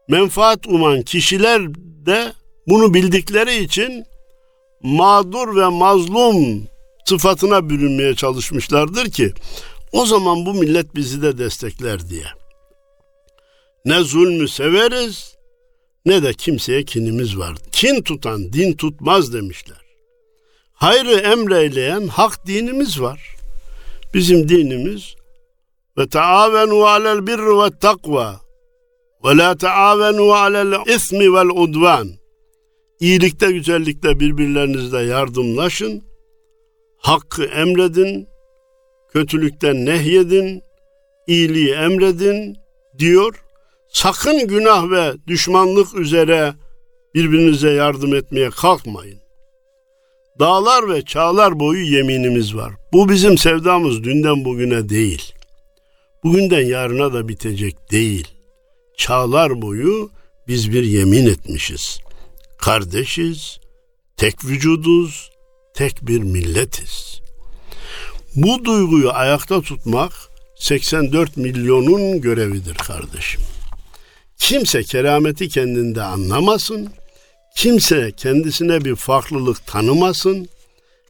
menfaat 0.08 0.68
uman 0.68 1.02
kişiler 1.02 1.62
de 2.06 2.34
bunu 2.68 2.94
bildikleri 2.94 3.56
için 3.64 4.06
mağdur 4.84 5.56
ve 5.56 5.68
mazlum 5.68 6.68
sıfatına 7.06 7.70
bürünmeye 7.70 8.16
çalışmışlardır 8.16 9.12
ki 9.12 9.34
O 9.92 10.06
zaman 10.06 10.46
bu 10.46 10.54
millet 10.54 10.96
bizi 10.96 11.22
de 11.22 11.38
destekler 11.38 12.10
diye. 12.10 12.26
Ne 13.86 14.00
zulmü 14.00 14.48
severiz 14.48 15.36
ne 16.06 16.24
de 16.24 16.34
kimseye 16.34 16.84
kinimiz 16.84 17.38
var. 17.38 17.56
Kin 17.72 18.02
tutan 18.02 18.54
din 18.54 18.74
tutmaz 18.74 19.34
demişler. 19.34 19.78
Hayrı 20.74 21.14
emreyleyen 21.14 22.08
hak 22.08 22.48
dinimiz 22.48 23.02
var. 23.02 23.36
Bizim 24.14 24.50
dinimiz 24.50 25.16
ve 25.98 26.08
taavenu 26.08 26.86
alel 26.86 27.28
birri 27.28 27.60
ve 27.60 27.80
takva 27.80 28.47
ve 29.26 29.38
la 29.38 29.58
taavenu 29.58 30.32
alel 30.34 30.96
ismi 30.96 31.34
vel 31.34 31.50
udvan. 31.50 32.10
İyilikte 33.00 33.52
güzellikte 33.52 34.20
birbirlerinizle 34.20 35.02
yardımlaşın. 35.02 36.04
Hakkı 36.98 37.44
emredin, 37.44 38.28
kötülükten 39.14 39.86
nehyedin, 39.86 40.62
iyiliği 41.28 41.72
emredin 41.72 42.56
diyor. 43.00 43.44
Sakın 43.90 44.48
günah 44.48 44.90
ve 44.90 45.14
düşmanlık 45.28 45.96
üzere 45.96 46.54
birbirinize 47.16 47.70
yardım 47.70 48.16
etmeye 48.16 48.50
kalkmayın. 48.50 49.20
Dağlar 50.40 50.90
ve 50.90 51.02
çağlar 51.02 51.60
boyu 51.60 51.96
yeminimiz 51.96 52.56
var. 52.56 52.74
Bu 52.94 53.10
bizim 53.10 53.38
sevdamız 53.38 54.04
dünden 54.04 54.46
bugüne 54.46 54.90
değil. 54.90 55.34
Bugünden 56.24 56.66
yarına 56.66 57.14
da 57.14 57.28
bitecek 57.28 57.92
değil. 57.92 58.37
Çağlar 58.98 59.62
boyu 59.62 60.10
biz 60.48 60.72
bir 60.72 60.84
yemin 60.84 61.26
etmişiz. 61.26 62.00
Kardeşiz, 62.58 63.60
tek 64.18 64.46
vücuduz, 64.46 65.32
tek 65.76 66.08
bir 66.08 66.20
milletiz. 66.20 67.22
Bu 68.36 68.66
duyguyu 68.66 69.12
ayakta 69.12 69.62
tutmak 69.62 70.12
84 70.56 71.38
milyonun 71.38 72.22
görevidir 72.22 72.76
kardeşim. 72.76 73.42
Kimse 74.38 74.84
kerameti 74.84 75.50
kendinde 75.50 76.02
anlamasın, 76.02 76.90
kimse 77.56 78.12
kendisine 78.18 78.86
bir 78.86 78.96
farklılık 78.96 79.68
tanımasın. 79.68 80.50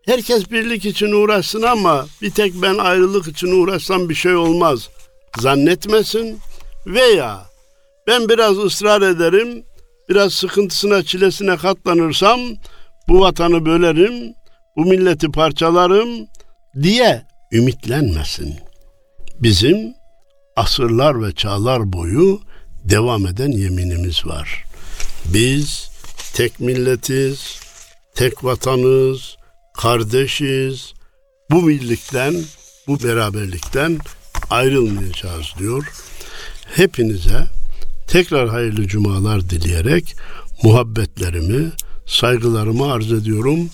Herkes 0.05 0.51
birlik 0.51 0.85
için 0.85 1.11
uğraşsın 1.11 1.61
ama 1.61 2.07
bir 2.21 2.31
tek 2.31 2.61
ben 2.61 2.77
ayrılık 2.77 3.27
için 3.27 3.47
uğraşsam 3.47 4.09
bir 4.09 4.15
şey 4.15 4.35
olmaz 4.35 4.89
zannetmesin 5.39 6.39
veya 6.87 7.46
ben 8.07 8.29
biraz 8.29 8.57
ısrar 8.57 9.01
ederim, 9.01 9.63
biraz 10.09 10.33
sıkıntısına, 10.33 11.03
çilesine 11.03 11.57
katlanırsam 11.57 12.39
bu 13.07 13.19
vatanı 13.19 13.65
bölerim, 13.65 14.33
bu 14.77 14.85
milleti 14.85 15.31
parçalarım 15.31 16.09
diye 16.81 17.25
ümitlenmesin. 17.51 18.55
Bizim 19.39 19.93
asırlar 20.55 21.23
ve 21.23 21.31
çağlar 21.31 21.93
boyu 21.93 22.41
devam 22.83 23.27
eden 23.27 23.51
yeminimiz 23.51 24.25
var. 24.25 24.63
Biz 25.25 25.89
tek 26.33 26.59
milletiz, 26.59 27.59
tek 28.15 28.43
vatanız, 28.43 29.37
kardeşiz. 29.73 30.93
Bu 31.51 31.67
birlikten, 31.67 32.35
bu 32.87 33.03
beraberlikten 33.03 33.97
ayrılmayacağız 34.49 35.45
diyor. 35.59 35.87
Hepinize 36.75 37.43
tekrar 38.07 38.49
hayırlı 38.49 38.87
cumalar 38.87 39.49
dileyerek 39.49 40.15
muhabbetlerimi, 40.63 41.71
saygılarımı 42.05 42.91
arz 42.91 43.11
ediyorum. 43.11 43.69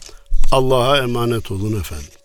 Allah'a 0.52 0.98
emanet 0.98 1.52
olun 1.52 1.80
efendim. 1.80 2.23